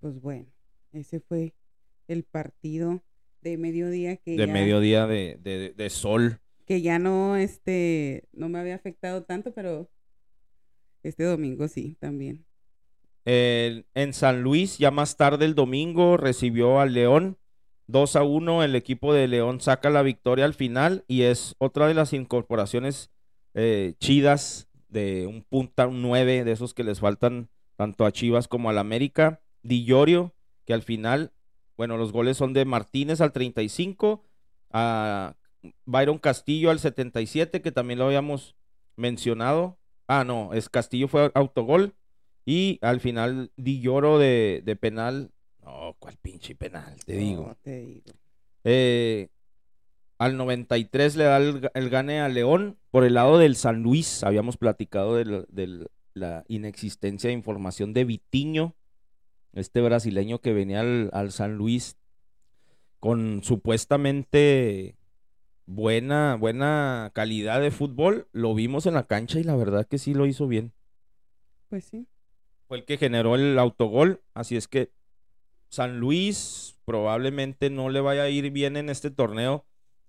[0.00, 0.46] Pues bueno,
[0.92, 1.54] ese fue
[2.06, 3.02] el partido
[3.42, 6.40] de mediodía que De ya, mediodía de, de- de sol.
[6.66, 9.90] que ya no este no me había afectado tanto, pero
[11.02, 12.44] este domingo sí también.
[13.24, 17.36] Eh, en San Luis, ya más tarde el domingo, recibió al León
[17.88, 18.62] 2 a 1.
[18.62, 23.10] El equipo de León saca la victoria al final y es otra de las incorporaciones
[23.54, 28.48] eh, chidas de un punta, un 9 de esos que les faltan tanto a Chivas
[28.48, 29.40] como al América.
[29.62, 30.34] Di Llorio,
[30.64, 31.32] que al final,
[31.76, 34.24] bueno, los goles son de Martínez al 35,
[34.70, 35.36] a
[35.84, 38.54] Byron Castillo al 77, que también lo habíamos
[38.96, 39.78] mencionado.
[40.06, 41.94] Ah, no, es Castillo fue autogol.
[42.46, 45.32] Y al final Di Lloro de, de penal.
[45.88, 46.96] No, ¿cuál pinche penal?
[47.06, 47.56] Te digo.
[47.62, 48.12] te digo.
[48.64, 49.28] Eh,
[50.18, 52.76] al 93 le da el, el, gane a León.
[52.90, 58.04] Por el lado del San Luis, habíamos platicado de, de la inexistencia de información de
[58.04, 58.74] Vitiño,
[59.54, 61.96] este brasileño que venía al, al San Luis
[63.00, 64.94] con supuestamente
[65.64, 68.28] buena, buena calidad de fútbol.
[68.32, 70.74] Lo vimos en la cancha y la verdad que sí lo hizo bien.
[71.70, 72.06] Pues sí.
[72.66, 74.92] Fue el que generó el autogol, así es que
[75.68, 79.66] San Luis probablemente no le vaya a ir bien en este torneo.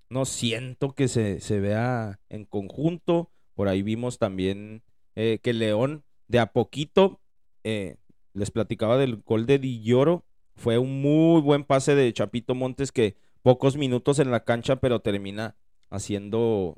[0.10, 3.32] No siento que se, se vea en conjunto.
[3.54, 4.84] Por ahí vimos también
[5.16, 7.20] eh, que León de a poquito,
[7.64, 7.98] eh,
[8.34, 10.24] les platicaba del gol de Di Lloro,
[10.56, 15.02] fue un muy buen pase de Chapito Montes que pocos minutos en la cancha, pero
[15.02, 15.56] termina
[15.90, 16.78] haciendo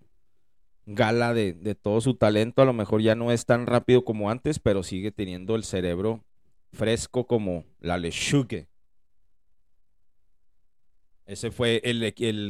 [0.86, 2.62] gala de, de, todo su talento.
[2.62, 6.24] A lo mejor ya no es tan rápido como antes, pero sigue teniendo el cerebro
[6.72, 8.71] fresco como la lechugue.
[11.32, 12.04] Ese fue el,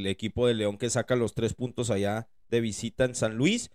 [0.07, 3.69] equipo de León que saca los tres puntos allá de visita en San Luis.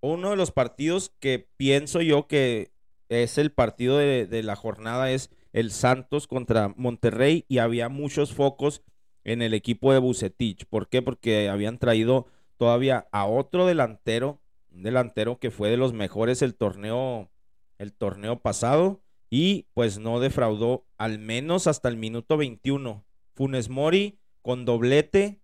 [0.00, 2.70] Uno de los partidos que pienso yo que
[3.08, 8.34] es el partido de, de la jornada es el Santos contra Monterrey y había muchos
[8.34, 8.84] focos
[9.24, 10.64] en el equipo de Bucetich.
[10.66, 11.02] ¿Por qué?
[11.02, 14.40] Porque habían traído todavía a otro delantero,
[14.70, 17.32] un delantero que fue de los mejores el torneo,
[17.78, 23.04] el torneo pasado y pues no defraudó al menos hasta el minuto 21.
[23.34, 25.40] Funes Mori con doblete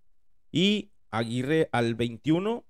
[0.53, 2.65] y Aguirre al 21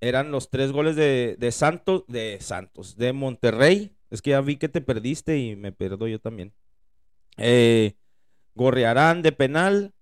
[0.00, 3.96] eran los tres goles de, Santos, de Santos, de Monterrey.
[4.10, 6.52] Es que ya vi que te perdiste y me pierdo yo también.
[7.38, 7.94] Eh,
[8.54, 9.94] Gorrearán de penal,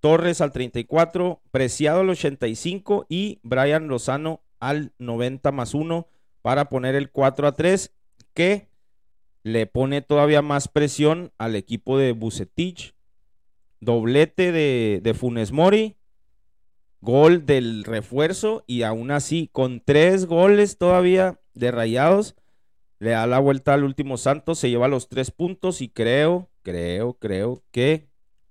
[0.00, 6.08] Torres al 34, Preciado al 85 y Brian Lozano al 90 más 1
[6.40, 7.94] para poner el 4 a 3
[8.34, 8.68] que
[9.42, 12.94] le pone todavía más presión al equipo de Bucetich.
[13.82, 15.96] Doblete de, de Funes Mori,
[17.00, 22.36] gol del refuerzo y aún así con tres goles todavía de rayados
[23.02, 27.14] le da la vuelta al último Santos, se lleva los tres puntos y creo, creo,
[27.14, 28.06] creo que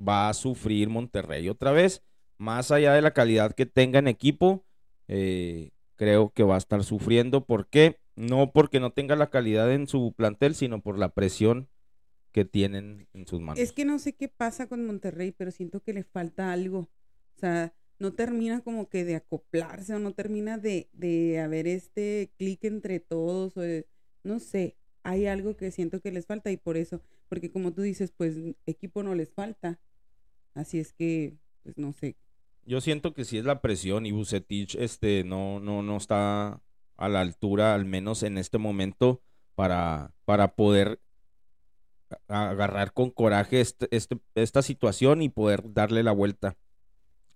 [0.06, 2.04] va a sufrir Monterrey otra vez.
[2.38, 4.66] Más allá de la calidad que tenga en equipo,
[5.08, 7.46] eh, creo que va a estar sufriendo.
[7.46, 8.02] ¿Por qué?
[8.18, 11.70] No porque no tenga la calidad en su plantel, sino por la presión
[12.32, 13.60] que tienen en sus manos.
[13.60, 16.90] Es que no sé qué pasa con Monterrey, pero siento que le falta algo.
[17.36, 22.32] O sea, no termina como que de acoplarse o no termina de, de haber este
[22.38, 23.58] clic entre todos.
[23.58, 23.62] O
[24.24, 27.82] no sé, hay algo que siento que les falta y por eso, porque como tú
[27.82, 29.80] dices, pues equipo no les falta.
[30.54, 32.18] Así es que, pues no sé.
[32.66, 36.62] Yo siento que sí es la presión y Bucetich este, no, no, no está
[36.98, 39.24] a la altura, al menos en este momento,
[39.56, 41.00] para, para poder
[42.28, 46.55] agarrar con coraje este, este, esta situación y poder darle la vuelta.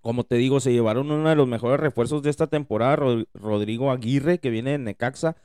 [0.02, 2.96] Como te digo, se llevaron uno de los mejores refuerzos de esta temporada,
[3.34, 5.36] Rodrigo Aguirre, que viene de Necaxa.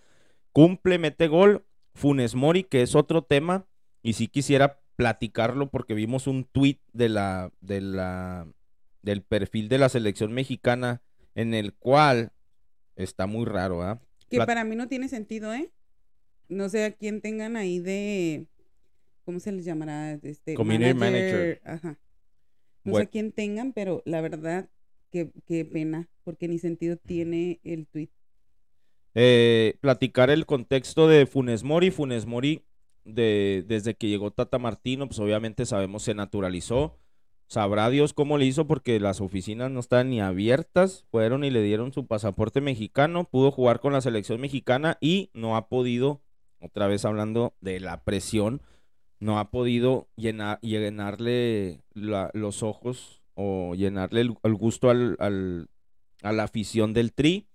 [0.53, 1.65] Cumple, mete gol.
[1.95, 3.67] Funes Mori, que es otro tema.
[4.03, 8.47] Y si quisiera platicarlo porque vimos un tweet de la, de la,
[9.01, 11.01] del perfil de la selección mexicana
[11.35, 12.33] en el cual
[12.97, 13.99] está muy raro, ¿ah?
[14.29, 15.73] Que para mí no tiene sentido, ¿eh?
[16.49, 18.47] No sé a quién tengan ahí de,
[19.25, 20.13] ¿cómo se les llamará?
[20.23, 21.61] Este, Community manager.
[21.65, 21.99] Ajá.
[22.85, 24.71] No sé quién tengan, pero la verdad,
[25.11, 28.11] qué, qué pena, porque ni sentido tiene el tweet.
[29.15, 31.91] Eh, platicar el contexto de Funes Mori.
[31.91, 32.65] Funes Mori
[33.05, 36.97] de, desde que llegó Tata Martino, pues obviamente sabemos se naturalizó.
[37.49, 41.05] Sabrá Dios cómo le hizo porque las oficinas no están ni abiertas.
[41.11, 43.25] Fueron y le dieron su pasaporte mexicano.
[43.25, 46.23] Pudo jugar con la selección mexicana y no ha podido,
[46.61, 48.63] otra vez hablando de la presión,
[49.21, 55.69] no ha podido llenar, llenarle los ojos o llenarle el, gusto al, al,
[56.23, 57.51] a la afición del Tri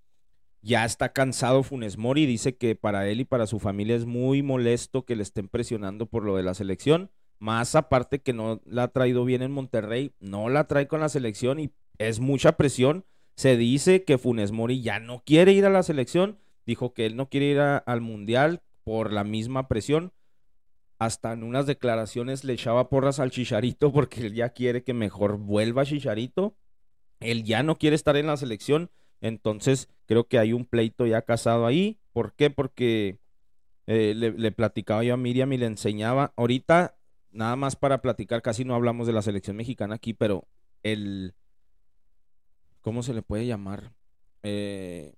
[0.65, 4.41] ya está cansado Funes Mori, dice que para él y para su familia es muy
[4.41, 8.83] molesto que le estén presionando por lo de la selección, más aparte que no la
[8.83, 13.05] ha traído bien en Monterrey, no la trae con la selección y es mucha presión.
[13.35, 17.15] Se dice que Funes Mori ya no quiere ir a la selección, dijo que él
[17.15, 20.13] no quiere ir al Mundial por la misma presión.
[20.97, 25.37] Hasta en unas declaraciones le echaba porras al Chicharito porque él ya quiere que mejor
[25.37, 26.55] vuelva Chicharito.
[27.19, 28.91] Él ya no quiere estar en la selección.
[29.21, 31.99] Entonces creo que hay un pleito ya casado ahí.
[32.13, 32.49] ¿Por qué?
[32.49, 33.19] Porque
[33.87, 36.33] eh, le, platicaba yo a Miriam y le enseñaba.
[36.35, 36.97] Ahorita,
[37.31, 40.47] nada más para platicar, casi no hablamos de la selección mexicana aquí, pero
[40.83, 41.33] el...
[42.81, 43.93] ¿Cómo se le puede llamar?
[44.43, 45.15] Eh,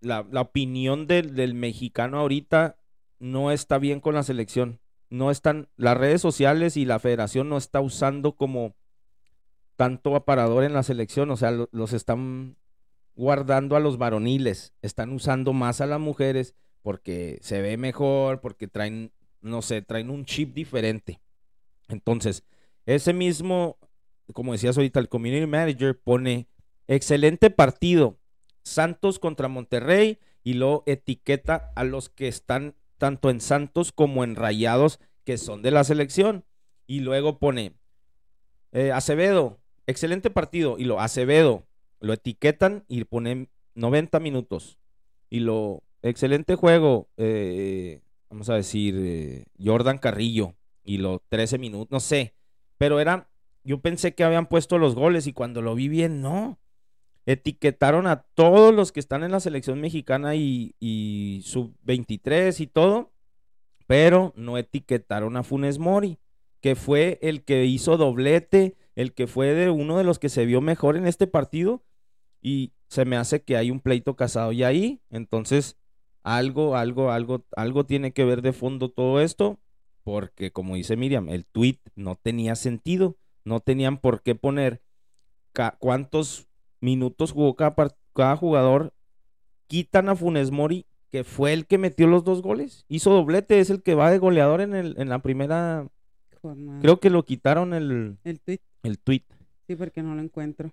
[0.00, 2.76] la, opinión del mexicano ahorita
[3.18, 4.80] no está bien con la selección
[5.14, 8.74] no están, las redes sociales y la federación no está usando como
[9.76, 12.56] tanto aparador en la selección, o sea, los están
[13.14, 18.66] guardando a los varoniles, están usando más a las mujeres porque se ve mejor, porque
[18.66, 21.20] traen, no sé, traen un chip diferente.
[21.88, 22.44] Entonces,
[22.84, 23.78] ese mismo,
[24.32, 26.48] como decías ahorita, el community manager pone
[26.88, 28.18] excelente partido,
[28.64, 32.74] Santos contra Monterrey, y lo etiqueta a los que están
[33.04, 36.46] tanto en Santos como en Rayados, que son de la selección.
[36.86, 37.74] Y luego pone
[38.72, 40.76] eh, Acevedo, excelente partido.
[40.78, 41.66] Y lo Acevedo,
[42.00, 44.78] lo etiquetan y ponen 90 minutos.
[45.28, 48.00] Y lo excelente juego, eh,
[48.30, 50.54] vamos a decir, eh, Jordan Carrillo.
[50.82, 52.34] Y lo 13 minutos, no sé.
[52.78, 53.28] Pero era,
[53.64, 56.58] yo pensé que habían puesto los goles y cuando lo vi bien, no
[57.26, 63.12] etiquetaron a todos los que están en la selección mexicana y, sub-23 y todo,
[63.86, 66.18] pero no etiquetaron a Funes Mori,
[66.60, 70.46] que fue el que hizo doblete, el que fue de uno de los que se
[70.46, 71.82] vio mejor en este partido
[72.40, 75.78] y se me hace que hay un pleito casado y ahí, entonces
[76.22, 79.60] algo, algo, algo, algo tiene que ver de fondo todo esto,
[80.04, 84.82] porque como dice Miriam, el tweet no tenía sentido, no tenían por qué poner
[85.78, 86.48] cuántos
[86.84, 88.92] minutos jugó cada, jugador,
[89.66, 92.84] quitan a Funes Mori, que fue el que metió los dos goles.
[92.88, 95.88] Hizo doblete, es el que va de goleador en, el, en la primera.
[96.80, 98.60] Creo que lo quitaron el, el tweet.
[98.82, 99.24] El tweet.
[99.66, 100.70] Sí, porque no lo encuentro.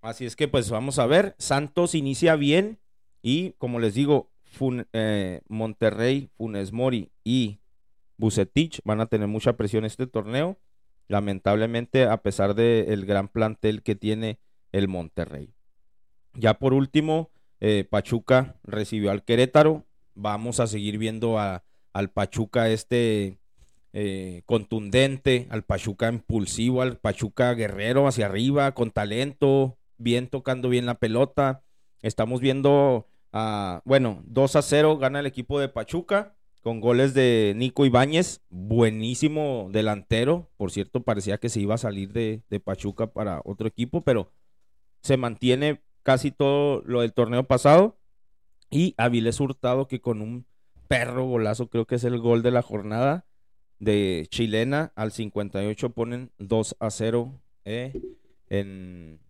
[0.00, 1.34] Así es que pues vamos a ver.
[1.38, 2.78] Santos inicia bien
[3.20, 4.30] y como les digo,
[4.92, 7.60] eh, Monterrey, Funes Mori y
[8.16, 10.56] Bucetich van a tener mucha presión este torneo
[11.08, 14.38] lamentablemente a pesar del gran plantel que tiene
[14.72, 15.54] el Monterrey.
[16.34, 17.30] Ya por último,
[17.60, 19.86] eh, Pachuca recibió al Querétaro.
[20.14, 23.38] Vamos a seguir viendo al Pachuca este
[23.92, 30.86] eh, contundente, al Pachuca impulsivo, al Pachuca guerrero hacia arriba, con talento, bien tocando bien
[30.86, 31.64] la pelota.
[32.02, 37.54] Estamos viendo, a, bueno, 2 a 0 gana el equipo de Pachuca con goles de
[37.56, 40.50] Nico Ibáñez, buenísimo delantero.
[40.56, 44.32] Por cierto, parecía que se iba a salir de, Pachuca para otro equipo, pero
[45.02, 47.98] se mantiene casi todo lo del torneo pasado.
[48.70, 50.46] Y Avilés Hurtado, que con un
[50.88, 53.26] perro golazo, creo que es el gol de la jornada
[53.78, 57.92] de chilena, al 58 ponen 2 a 0 eh,
[58.48, 59.20] en,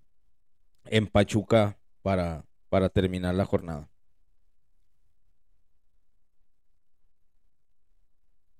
[0.86, 3.90] en Pachuca para, para terminar la jornada.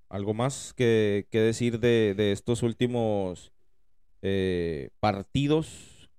[0.09, 3.53] ¿Algo más que, decir de, estos últimos
[4.23, 6.11] eh, partidos?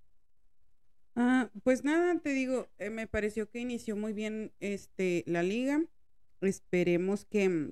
[1.15, 5.83] Ah, pues nada, te digo, eh, me pareció que inició muy bien este la liga.
[6.41, 7.71] Esperemos que,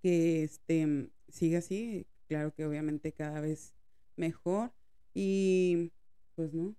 [0.00, 2.06] que este siga así.
[2.28, 3.74] Claro que obviamente cada vez
[4.16, 4.72] mejor.
[5.12, 5.90] Y
[6.36, 6.76] pues no.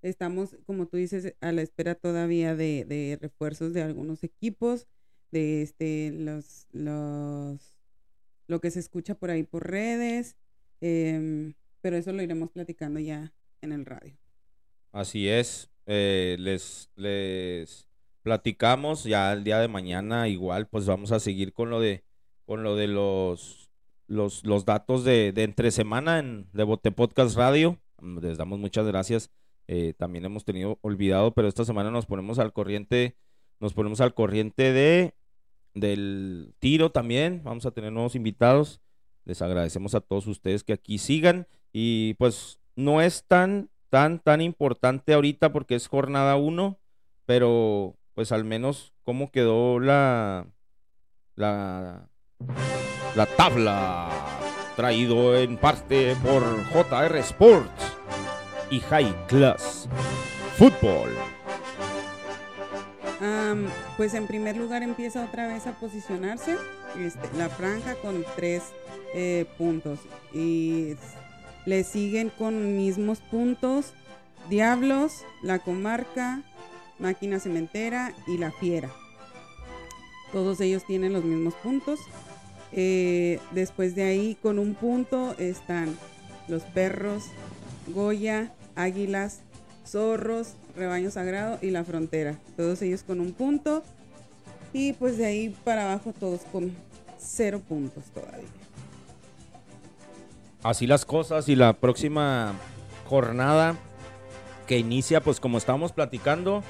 [0.00, 4.88] Estamos, como tú dices, a la espera todavía de refuerzos de algunos equipos
[5.30, 7.76] de este, los, los,
[8.46, 10.36] lo que se escucha por ahí por redes,
[10.80, 14.16] em, pero eso lo iremos platicando ya en el radio.
[14.92, 17.88] Así es, eh, les, les
[18.22, 22.04] platicamos ya el día de mañana igual, pues vamos a seguir con lo de,
[22.44, 23.70] con lo de los,
[24.06, 27.80] los, los datos de, de entre semana en Devote Podcast Radio.
[28.20, 29.30] Les damos muchas gracias.
[29.68, 33.16] Eh, también hemos tenido olvidado, pero esta semana nos ponemos al corriente,
[33.60, 35.14] nos ponemos al corriente de
[35.74, 37.42] del tiro también.
[37.44, 38.80] Vamos a tener nuevos invitados.
[39.24, 41.46] Les agradecemos a todos ustedes que aquí sigan.
[41.72, 46.78] Y pues no es tan, tan, tan importante ahorita porque es jornada uno,
[47.26, 50.46] pero pues al menos cómo quedó la,
[51.36, 52.08] la,
[53.14, 54.10] la tabla.
[54.76, 56.42] Traído en parte por
[56.72, 57.96] JR Sports
[58.70, 59.88] y High Class
[60.56, 61.10] Football
[63.96, 66.56] pues en primer lugar empieza otra vez a posicionarse
[66.98, 68.62] este, la franja con tres
[69.14, 70.00] eh, puntos
[70.32, 70.96] y
[71.66, 73.94] le siguen con mismos puntos
[74.48, 76.42] Diablos, La Comarca,
[76.98, 78.90] Máquina Cementera y La Fiera.
[80.32, 82.00] Todos ellos tienen los mismos puntos.
[82.72, 85.96] Eh, después de ahí, con un punto, están
[86.48, 87.26] los perros,
[87.88, 89.40] Goya, águilas,
[89.86, 92.36] zorros, rebaño sagrado y la frontera.
[92.56, 93.84] Todos ellos con un punto.
[94.72, 96.74] Y pues de ahí para abajo todos con
[97.18, 98.48] cero puntos todavía.
[100.62, 102.54] Así las cosas y la próxima
[103.06, 103.76] jornada
[104.66, 106.62] que inicia, pues como estábamos platicando,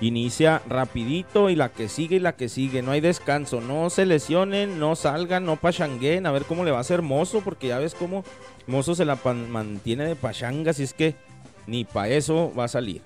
[0.00, 2.82] inicia rapidito y la que sigue y la que sigue.
[2.82, 6.78] No hay descanso, no se lesionen, no salgan, no pachanguen, a ver cómo le va
[6.78, 8.24] a hacer Mozo, porque ya ves cómo
[8.66, 11.14] Mozo se la mantiene de pachanga, si es que
[11.66, 13.02] ni para eso va a salir.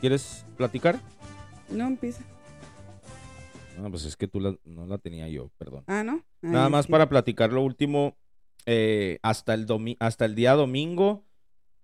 [0.00, 1.00] ¿Quieres platicar?
[1.70, 2.22] No, empieza.
[3.80, 5.84] No, pues es que tú no la tenía yo, perdón.
[5.86, 6.24] Ah, ¿no?
[6.40, 8.16] Nada más para platicar lo último,
[8.66, 9.66] eh, hasta, el
[10.00, 11.24] hasta el día domingo,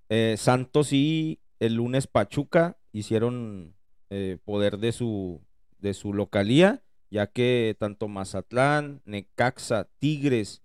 [0.08, 3.74] eh, Santos y el lunes Pachuca hicieron
[4.10, 5.42] eh, poder de su,
[5.78, 10.62] de su localía, ya que tanto Mazatlán, Necaxa, Tigres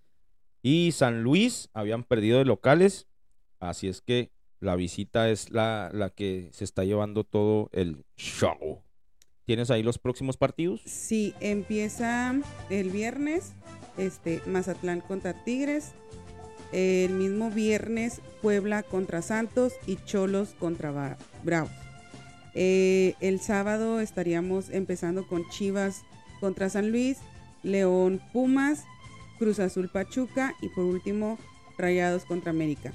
[0.61, 3.07] y San Luis habían perdido de locales,
[3.59, 8.81] así es que la visita es la, la que se está llevando todo el show.
[9.45, 10.81] ¿Tienes ahí los próximos partidos?
[10.85, 12.35] Sí, empieza
[12.69, 13.53] el viernes,
[13.97, 15.93] este, Mazatlán contra Tigres.
[16.71, 21.71] El mismo viernes, Puebla contra Santos y Cholos contra Bravos.
[22.53, 26.03] Eh, el sábado estaríamos empezando con Chivas
[26.39, 27.17] contra San Luis,
[27.63, 28.85] León Pumas,
[29.39, 31.39] Cruz Azul Pachuca y por último
[31.77, 32.93] Rayados contra América.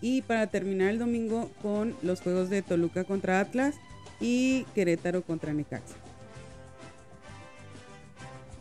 [0.00, 3.74] Y para terminar el domingo con los juegos de Toluca contra Atlas
[4.20, 5.94] y Querétaro contra Necaxa.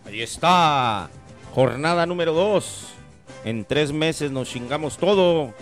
[0.06, 1.10] Ahí está.
[1.54, 2.88] Jornada número 2.
[3.46, 5.54] En tres meses nos chingamos todo.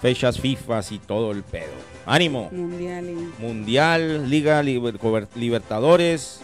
[0.00, 1.72] Fechas FIFA y todo el pedo.
[2.06, 2.50] Ánimo.
[2.50, 3.14] Mundial.
[3.38, 6.40] Mundial, Liga Libertadores,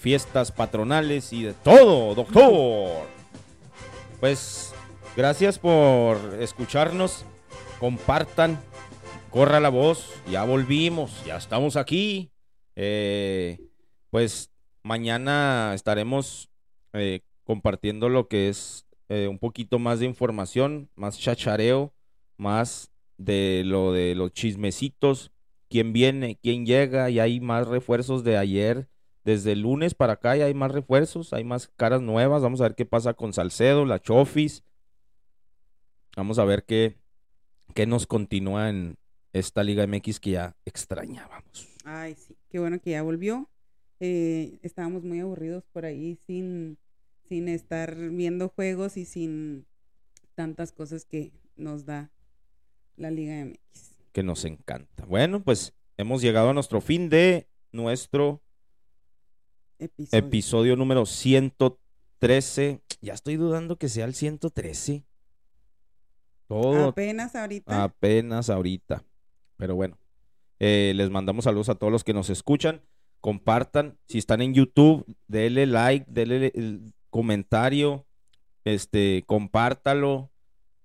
[0.00, 3.06] fiestas patronales y de todo, doctor.
[4.18, 4.73] Pues
[5.16, 7.24] gracias por escucharnos.
[7.80, 8.58] Compartan
[9.34, 12.30] corra la voz, ya volvimos, ya estamos aquí.
[12.76, 13.58] Eh,
[14.10, 14.52] pues
[14.84, 16.48] mañana estaremos
[16.92, 21.92] eh, compartiendo lo que es eh, un poquito más de información, más chachareo,
[22.36, 25.32] más de lo de los chismecitos,
[25.68, 28.88] quién viene, quién llega, y hay más refuerzos de ayer.
[29.24, 32.40] Desde el lunes para acá ya hay más refuerzos, hay más caras nuevas.
[32.40, 34.62] Vamos a ver qué pasa con Salcedo, la Chofis.
[36.16, 36.96] Vamos a ver qué,
[37.74, 38.96] qué nos continúa en,
[39.34, 41.68] esta Liga MX que ya extrañábamos.
[41.84, 43.50] Ay, sí, qué bueno que ya volvió.
[44.00, 46.78] Eh, estábamos muy aburridos por ahí sin,
[47.28, 49.66] sin estar viendo juegos y sin
[50.34, 52.10] tantas cosas que nos da
[52.96, 53.96] la Liga MX.
[54.12, 55.04] Que nos encanta.
[55.04, 58.40] Bueno, pues hemos llegado a nuestro fin de nuestro
[59.80, 62.82] episodio, episodio número 113.
[63.00, 65.04] Ya estoy dudando que sea el 113.
[66.46, 66.88] Todo.
[66.88, 67.84] Apenas ahorita.
[67.84, 69.04] Apenas ahorita.
[69.56, 69.98] Pero bueno,
[70.58, 72.82] eh, les mandamos saludos a todos los que nos escuchan.
[73.20, 73.98] Compartan.
[74.06, 78.06] Si están en YouTube, denle like, denle el comentario.
[78.64, 80.30] Este, compártalo.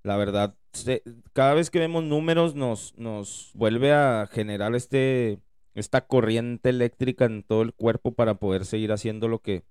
[0.03, 0.55] La verdad,
[1.34, 5.39] cada vez que vemos números nos, nos vuelve a generar este,
[5.74, 9.64] esta corriente eléctrica en todo el cuerpo para poder seguir haciendo lo que,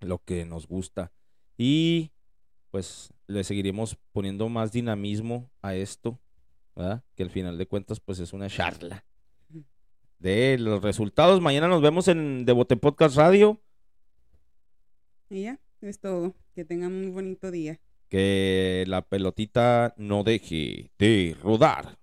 [0.00, 1.12] lo que nos gusta.
[1.56, 2.12] Y
[2.70, 6.18] pues le seguiremos poniendo más dinamismo a esto
[7.14, 9.04] que al final de cuentas pues es una charla.
[10.18, 13.60] De los resultados, mañana nos vemos en Devote Podcast Radio.
[15.30, 16.34] Y ya, es todo.
[16.54, 17.80] Que tengan un bonito día.
[18.08, 21.98] Que la pelotita no deje de rodar.